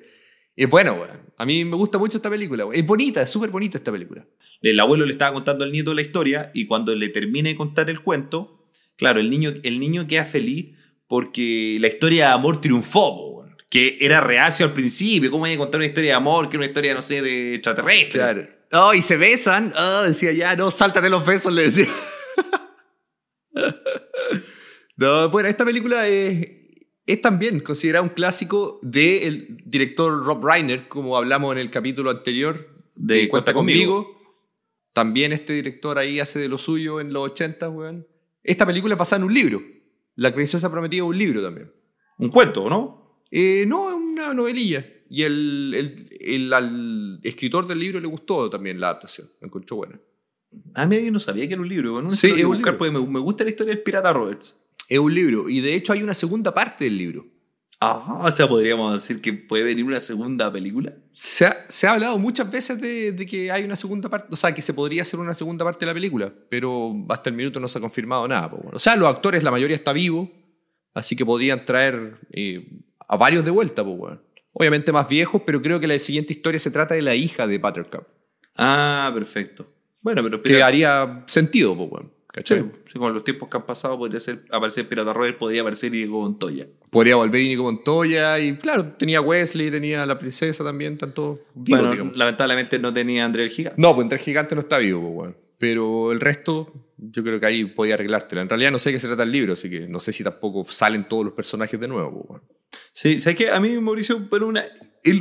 es 0.55 0.69
bueno, 0.69 0.93
weón. 0.95 1.21
A 1.39 1.47
mí 1.47 1.65
me 1.65 1.77
gusta 1.77 1.99
mucho 1.99 2.19
esta 2.19 2.29
película, 2.31 2.67
weón. 2.67 2.79
Es 2.79 2.85
bonita, 2.85 3.23
es 3.23 3.31
súper 3.31 3.51
bonita 3.51 3.79
esta 3.79 3.91
película. 3.93 4.27
El 4.61 4.79
abuelo 4.81 5.07
le 5.07 5.13
estaba 5.13 5.33
contando 5.33 5.65
al 5.65 5.73
nieto 5.73 5.95
la 5.95 6.03
historia 6.03 6.51
y 6.53 6.67
cuando 6.67 6.95
le 6.95 7.09
termine 7.09 7.51
de 7.51 7.57
contar 7.57 7.89
el 7.89 8.01
cuento, 8.01 8.69
claro, 8.97 9.19
el 9.21 9.31
niño, 9.31 9.55
el 9.63 9.79
niño 9.81 10.07
queda 10.09 10.25
feliz 10.25 10.77
porque 11.07 11.79
la 11.81 11.87
historia 11.89 12.27
de 12.27 12.33
amor 12.33 12.61
triunfó, 12.61 13.15
weón. 13.37 13.38
Que 13.69 13.99
era 14.01 14.21
reacio 14.21 14.67
al 14.67 14.73
principio. 14.73 15.31
¿Cómo 15.31 15.45
hay 15.45 15.53
que 15.53 15.59
contar 15.59 15.79
una 15.79 15.87
historia 15.87 16.11
de 16.11 16.17
amor 16.17 16.49
que 16.49 16.57
una 16.57 16.67
historia, 16.67 16.95
no 16.95 17.03
sé, 17.03 17.23
de 17.23 17.55
extraterrestre? 17.55 18.11
Claro. 18.11 18.49
Oh, 18.73 18.95
y 18.95 19.03
se 19.03 19.17
besan. 19.17 19.73
Oh, 19.77 20.03
decía, 20.03 20.33
ya, 20.33 20.57
no, 20.57 20.71
sáltate 20.71 21.09
los 21.09 21.25
besos, 21.25 21.53
le 21.53 21.63
decía. 21.65 21.89
no, 24.97 25.29
bueno, 25.31 25.49
esta 25.49 25.65
película 25.65 26.07
es, 26.07 26.49
es 27.07 27.23
también 27.23 27.61
considerada 27.61 28.03
un 28.03 28.11
clásico 28.11 28.79
del 28.83 29.57
director 29.65 30.25
Rob 30.25 30.45
Reiner, 30.45 30.89
como 30.89 31.17
hablamos 31.17 31.53
en 31.53 31.59
el 31.59 31.71
capítulo 31.71 32.11
anterior 32.11 32.73
De 32.95 33.29
Cuenta 33.29 33.53
conmigo. 33.53 34.17
También 34.93 35.33
este 35.33 35.53
director 35.53 35.99
ahí 35.99 36.19
hace 36.19 36.39
de 36.39 36.49
lo 36.49 36.59
suyo 36.59 37.01
en 37.01 37.13
los 37.13 37.31
80, 37.31 37.69
weón. 37.69 38.07
Esta 38.43 38.67
película 38.67 38.95
es 38.95 38.99
basada 38.99 39.21
en 39.21 39.25
un 39.25 39.35
libro. 39.35 39.63
La 40.17 40.35
princesa 40.35 40.71
prometida 40.71 41.03
es 41.03 41.09
un 41.09 41.17
libro 41.17 41.43
también. 41.43 41.73
Un 42.19 42.31
cuento, 42.31 42.69
¿no? 42.69 42.98
Eh, 43.31 43.65
no, 43.67 43.89
es 43.91 43.97
una 43.97 44.35
novelilla. 44.35 44.87
Y 45.11 45.23
el, 45.23 45.73
el- 45.75 46.09
el- 46.21 46.53
al 46.53 47.21
escritor 47.23 47.67
del 47.67 47.79
libro 47.79 48.01
le 48.01 48.07
gustó 48.09 48.49
también 48.51 48.79
la 48.81 48.89
adaptación. 48.91 49.29
La 49.41 49.47
encontró 49.47 49.77
buena. 49.77 49.99
A 50.75 50.87
mí 50.87 51.05
yo 51.05 51.13
no 51.13 51.21
sabía 51.21 51.47
que 51.47 51.53
era 51.55 51.63
un 51.63 51.69
libro. 51.69 52.09
Sí, 52.11 52.17
sé 52.17 52.27
es 52.29 52.45
un 52.45 52.53
buscar 52.57 52.75
libro. 52.75 52.79
porque 52.79 52.93
me, 52.93 53.07
me 53.07 53.21
gusta 53.21 53.45
la 53.45 53.51
historia 53.51 53.75
del 53.75 53.83
pirata 53.83 54.13
Roberts. 54.13 54.67
Es 54.89 54.99
un 54.99 55.15
libro. 55.15 55.49
Y 55.49 55.61
de 55.61 55.75
hecho 55.75 55.93
hay 55.93 56.03
una 56.03 56.15
segunda 56.15 56.53
parte 56.55 56.85
del 56.85 56.97
libro. 56.97 57.27
Ah, 57.81 58.23
o 58.25 58.31
sea, 58.33 58.49
podríamos 58.49 58.93
decir 58.95 59.21
que 59.23 59.33
puede 59.33 59.63
venir 59.63 59.85
una 59.85 60.01
segunda 60.01 60.51
película. 60.53 60.95
Se 61.13 61.47
ha, 61.47 61.65
se 61.69 61.87
ha 61.87 61.93
hablado 61.93 62.19
muchas 62.19 62.51
veces 62.51 62.81
de, 62.81 63.13
de 63.13 63.25
que 63.25 63.53
hay 63.53 63.63
una 63.63 63.77
segunda 63.77 64.09
parte, 64.09 64.27
o 64.33 64.37
sea, 64.37 64.53
que 64.53 64.63
se 64.63 64.75
podría 64.75 65.03
hacer 65.03 65.21
una 65.21 65.33
segunda 65.33 65.65
parte 65.65 65.81
de 65.81 65.87
la 65.87 65.95
película, 65.95 66.33
pero 66.51 66.93
hasta 67.09 67.31
el 67.31 67.37
minuto 67.37 67.61
no 67.61 67.69
se 67.69 67.79
ha 67.79 67.81
confirmado 67.81 68.27
nada. 68.27 68.49
bueno. 68.49 68.71
O 68.73 68.79
sea, 68.81 68.97
los 68.97 69.09
actores, 69.09 69.45
la 69.45 69.53
mayoría 69.53 69.77
está 69.77 69.93
vivo, 69.93 70.29
así 70.93 71.15
que 71.15 71.25
podrían 71.25 71.65
traer 71.65 72.19
eh, 72.33 72.69
a 73.09 73.17
varios 73.17 73.45
de 73.45 73.51
vuelta. 73.51 73.83
bueno. 73.83 74.21
Obviamente 74.53 74.91
más 74.93 75.09
viejos, 75.09 75.43
pero 75.47 75.61
creo 75.63 75.79
que 75.81 75.87
la 75.87 75.99
siguiente 75.99 76.33
historia 76.33 76.59
se 76.59 76.71
trata 76.71 76.95
de 76.95 77.03
la 77.03 77.15
hija 77.15 77.47
de 77.47 77.59
Buttercup, 77.59 78.05
Ah, 78.57 79.11
perfecto. 79.15 79.67
Bueno, 80.01 80.23
pero 80.23 80.39
que 80.43 80.49
pirata- 80.51 80.67
haría 80.67 81.23
sentido. 81.27 81.77
po, 81.77 81.87
bueno, 81.87 82.11
¿cachai? 82.29 82.61
Sí, 82.61 82.65
sí, 82.93 82.99
con 82.99 83.15
los 83.15 83.23
tiempos 83.25 83.49
que 83.49 83.57
han 83.57 83.67
pasado 83.67 83.97
podría 83.99 84.19
ser, 84.19 84.45
aparecer 84.51 84.89
Pirata 84.89 85.13
Robert, 85.13 85.39
podría 85.39 85.61
aparecer 85.61 85.91
Diego 85.93 86.23
Montoya. 86.23 86.67
Podría 86.91 87.17
volver 87.17 87.41
Íñigo 87.41 87.63
Montoya 87.65 88.39
y 88.41 88.57
claro, 88.57 88.93
tenía 88.99 89.21
Wesley, 89.21 89.71
tenía 89.71 90.05
la 90.07 90.19
princesa 90.19 90.65
también, 90.65 90.99
tanto 90.99 91.41
vivos, 91.55 91.81
Bueno, 91.81 91.91
digamos. 91.93 92.17
lamentablemente 92.17 92.79
no 92.81 92.93
tenía 92.93 93.25
André 93.25 93.45
el 93.45 93.51
Gigante. 93.51 93.81
No, 93.81 93.95
pues 93.95 94.05
entre 94.07 94.19
el 94.19 94.25
gigante 94.25 94.55
no 94.57 94.61
está 94.61 94.79
vivo, 94.79 95.01
pues, 95.03 95.15
weón. 95.15 95.37
Pero 95.59 96.13
el 96.13 96.21
resto, 96.21 96.73
yo 96.97 97.23
creo 97.25 97.39
que 97.41 97.47
ahí 97.47 97.65
podía 97.65 97.95
arreglártela. 97.95 98.43
En 98.43 98.49
realidad 98.49 98.71
no 98.73 98.79
sé 98.79 98.93
qué 98.93 98.99
se 99.01 99.09
trata 99.09 99.25
el 99.25 99.33
libro, 99.33 99.53
así 99.55 99.69
que 99.69 99.87
no 99.89 99.99
sé 100.01 100.13
si 100.13 100.23
tampoco 100.25 100.65
salen 100.69 101.07
todos 101.09 101.25
los 101.25 101.35
personajes 101.35 101.79
de 101.79 101.89
nuevo, 101.89 102.11
pues, 102.27 102.31
weón. 102.31 102.43
Sí, 102.93 103.21
¿sabes 103.21 103.37
qué? 103.39 103.51
A 103.51 103.61
mí, 103.61 103.79
Mauricio, 103.79 104.29
pero 104.31 104.47
una, 104.47 104.65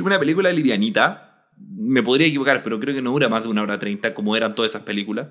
una 0.02 0.18
película 0.18 0.52
livianita, 0.52 1.46
me 1.56 2.02
podría 2.02 2.26
equivocar, 2.26 2.62
pero 2.62 2.78
creo 2.78 2.94
que 2.94 3.02
no 3.02 3.10
dura 3.12 3.28
más 3.28 3.42
de 3.42 3.48
una 3.48 3.62
hora 3.62 3.78
treinta, 3.78 4.14
como 4.14 4.36
eran 4.36 4.54
todas 4.54 4.72
esas 4.72 4.82
películas. 4.82 5.28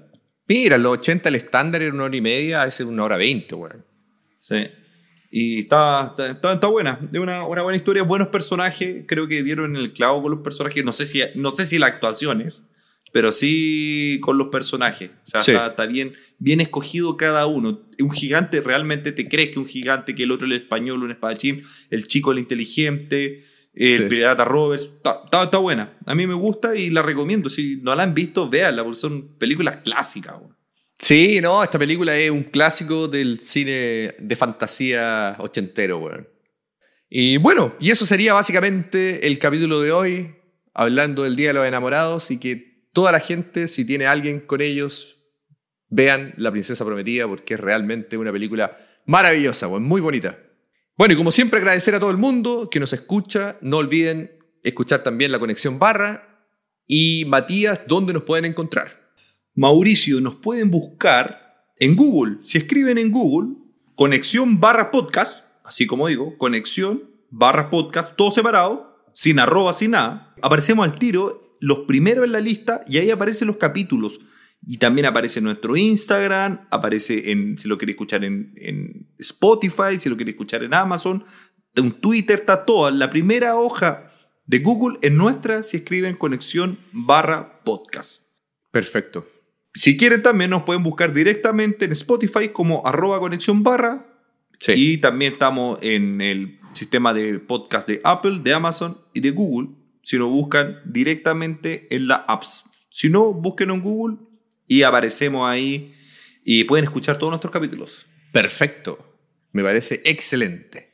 Mira, 0.47 0.77
los 0.77 0.93
80 0.93 1.29
el 1.29 1.35
estándar 1.35 1.81
era 1.81 1.93
una 1.93 2.05
hora 2.05 2.15
y 2.15 2.21
media, 2.21 2.61
a 2.61 2.65
veces 2.65 2.85
una 2.85 3.03
hora 3.03 3.17
veinte, 3.17 3.53
weón. 3.55 3.85
Sí. 4.39 4.65
Y 5.29 5.59
está, 5.59 6.07
está, 6.07 6.31
está- 6.31 6.53
está 6.53 6.67
buena, 6.67 6.97
de 7.11 7.19
una, 7.19 7.45
una 7.45 7.61
buena 7.61 7.75
historia, 7.75 8.03
buenos 8.03 8.29
personajes, 8.29 9.03
creo 9.07 9.27
que 9.27 9.43
dieron 9.43 9.75
el 9.75 9.91
clavo 9.91 10.21
con 10.21 10.31
los 10.31 10.41
personajes, 10.41 10.85
no 10.85 10.93
sé 10.93 11.05
si, 11.05 11.21
no 11.35 11.49
sé 11.51 11.65
si 11.65 11.77
las 11.79 11.91
actuaciones, 11.91 12.63
pero 13.11 13.31
sí 13.31 14.19
con 14.21 14.37
los 14.37 14.47
personajes. 14.49 15.09
O 15.09 15.27
sea, 15.27 15.39
Sí. 15.39 15.51
está, 15.51 15.67
está 15.67 15.85
bien, 15.85 16.13
bien 16.39 16.61
escogido 16.61 17.17
cada 17.17 17.45
uno. 17.47 17.81
Un 17.99 18.11
gigante, 18.11 18.61
realmente 18.61 19.11
te 19.11 19.27
crees 19.27 19.49
que 19.51 19.59
un 19.59 19.67
gigante, 19.67 20.13
que 20.15 20.23
el 20.23 20.31
otro 20.31 20.45
el 20.45 20.53
español, 20.53 21.03
un 21.03 21.11
espadachín, 21.11 21.61
el 21.89 22.07
chico 22.07 22.31
el 22.31 22.39
inteligente, 22.39 23.43
el 23.73 24.03
Sí. 24.03 24.09
pirata 24.09 24.43
Roberts, 24.45 24.85
está, 24.97 25.21
está, 25.25 25.43
está 25.43 25.57
buena. 25.59 25.97
A 26.05 26.15
mí 26.15 26.25
me 26.27 26.33
gusta 26.33 26.75
y 26.75 26.89
la 26.89 27.01
recomiendo. 27.01 27.49
Si 27.49 27.77
no 27.77 27.93
la 27.95 28.03
han 28.03 28.13
visto, 28.13 28.49
véanla, 28.49 28.83
porque 28.83 28.99
son 28.99 29.37
películas 29.37 29.77
clásicas. 29.83 30.35
güey. 30.39 30.51
Sí, 30.99 31.39
no, 31.41 31.63
esta 31.63 31.77
película 31.77 32.17
es 32.17 32.31
un 32.31 32.43
clásico 32.43 33.07
del 33.07 33.39
cine 33.39 34.15
de 34.19 34.35
fantasía 34.35 35.35
ochentero, 35.39 35.99
weón. 35.99 36.27
Y 37.09 37.37
bueno, 37.37 37.75
y 37.79 37.91
eso 37.91 38.05
sería 38.05 38.33
básicamente 38.33 39.27
el 39.27 39.37
capítulo 39.39 39.79
de 39.79 39.91
hoy, 39.91 40.35
hablando 40.73 41.23
del 41.23 41.35
Día 41.35 41.49
de 41.49 41.53
los 41.53 41.67
Enamorados 41.67 42.31
y 42.31 42.39
que 42.39 42.66
toda 42.97 43.11
la 43.11 43.19
gente, 43.19 43.67
si 43.67 43.85
tiene 43.85 44.07
alguien 44.07 44.39
con 44.39 44.59
ellos, 44.59 45.19
vean 45.87 46.33
La 46.35 46.49
Princesa 46.49 46.83
Prometida 46.83 47.27
porque 47.27 47.53
es 47.53 47.59
realmente 47.59 48.17
una 48.17 48.31
película 48.31 48.75
maravillosa, 49.05 49.67
muy 49.67 50.01
bonita. 50.01 50.39
Bueno, 50.97 51.13
y 51.13 51.17
como 51.17 51.31
siempre 51.31 51.59
agradecer 51.59 51.93
a 51.93 51.99
todo 51.99 52.09
el 52.09 52.17
mundo 52.17 52.71
que 52.71 52.79
nos 52.79 52.93
escucha, 52.93 53.59
no 53.61 53.77
olviden 53.77 54.39
escuchar 54.63 55.03
también 55.03 55.31
la 55.31 55.37
conexión 55.37 55.77
barra 55.77 56.49
y 56.87 57.25
Matías, 57.25 57.81
¿dónde 57.87 58.13
nos 58.13 58.23
pueden 58.23 58.45
encontrar? 58.45 59.11
Mauricio, 59.53 60.19
nos 60.19 60.33
pueden 60.33 60.71
buscar 60.71 61.69
en 61.77 61.95
Google. 61.95 62.39
Si 62.41 62.57
escriben 62.57 62.97
en 62.97 63.11
Google, 63.11 63.57
conexión 63.93 64.59
barra 64.59 64.89
podcast, 64.89 65.45
así 65.63 65.85
como 65.85 66.07
digo, 66.07 66.35
conexión 66.39 67.03
barra 67.29 67.69
podcast, 67.69 68.15
todo 68.15 68.31
separado, 68.31 69.05
sin 69.13 69.37
arroba, 69.37 69.73
sin 69.73 69.91
nada. 69.91 70.33
Aparecemos 70.41 70.83
al 70.83 70.97
tiro, 70.97 71.46
los 71.59 71.79
primeros 71.79 72.25
en 72.25 72.31
la 72.31 72.39
lista, 72.39 72.81
y 72.87 72.97
ahí 72.97 73.09
aparecen 73.11 73.47
los 73.47 73.57
capítulos. 73.57 74.19
Y 74.65 74.77
también 74.77 75.05
aparece 75.05 75.39
en 75.39 75.45
nuestro 75.45 75.77
Instagram, 75.77 76.67
aparece 76.71 77.31
en, 77.31 77.57
si 77.57 77.67
lo 77.67 77.77
quiere 77.77 77.91
escuchar 77.91 78.23
en, 78.23 78.53
en 78.55 79.07
Spotify, 79.19 79.99
si 79.99 80.09
lo 80.09 80.15
quiere 80.15 80.31
escuchar 80.31 80.63
en 80.63 80.73
Amazon, 80.73 81.23
en 81.75 81.91
Twitter, 82.01 82.39
está 82.39 82.65
toda. 82.65 82.89
La 82.91 83.09
primera 83.09 83.55
hoja 83.55 84.11
de 84.47 84.59
Google 84.59 84.97
es 85.01 85.11
nuestra 85.11 85.61
si 85.61 85.77
escriben 85.77 86.15
conexión 86.15 86.79
barra 86.91 87.61
podcast. 87.63 88.23
Perfecto. 88.71 89.27
Si 89.73 89.95
quieren 89.95 90.23
también 90.23 90.49
nos 90.49 90.63
pueden 90.63 90.81
buscar 90.81 91.13
directamente 91.13 91.85
en 91.85 91.91
Spotify 91.91 92.49
como 92.49 92.85
arroba 92.85 93.19
conexión 93.19 93.61
barra 93.63 94.05
Sí. 94.59 94.71
y 94.75 94.97
también 94.97 95.33
estamos 95.33 95.77
en 95.83 96.19
el 96.19 96.59
sistema 96.73 97.13
de 97.13 97.37
podcast 97.37 97.87
de 97.87 98.01
Apple, 98.03 98.39
de 98.43 98.53
Amazon 98.55 98.97
y 99.13 99.19
de 99.19 99.29
Google. 99.29 99.69
Si 100.07 100.17
nos 100.17 100.29
buscan 100.29 100.79
directamente 100.85 101.93
en 101.93 102.07
la 102.07 102.15
apps. 102.15 102.63
Si 102.89 103.09
no, 103.09 103.33
busquen 103.33 103.71
en 103.71 103.81
Google 103.81 104.15
y 104.65 104.83
aparecemos 104.83 105.45
ahí 105.45 105.93
y 106.45 106.63
pueden 106.63 106.85
escuchar 106.85 107.19
todos 107.19 107.31
nuestros 107.31 107.51
capítulos. 107.51 108.05
Perfecto. 108.31 109.19
Me 109.51 109.63
parece 109.63 110.01
excelente. 110.05 110.93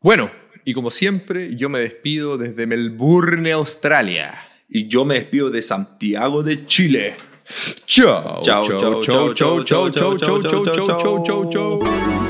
Bueno, 0.00 0.30
y 0.64 0.72
como 0.72 0.90
siempre, 0.90 1.56
yo 1.56 1.68
me 1.68 1.80
despido 1.80 2.38
desde 2.38 2.66
Melbourne, 2.66 3.52
Australia. 3.52 4.40
Y 4.66 4.88
yo 4.88 5.04
me 5.04 5.16
despido 5.16 5.50
de 5.50 5.60
Santiago 5.60 6.42
de 6.42 6.64
Chile. 6.64 7.16
Chao, 7.84 8.40
Chao, 8.42 8.64
chao, 8.64 9.02
chao, 9.02 9.34
chao, 9.34 9.64
chao, 9.64 9.90
chao, 9.92 10.16
chao, 10.16 10.40
chao, 10.40 10.96
chao, 10.96 11.22
chao, 11.22 11.50
chao. 11.50 12.27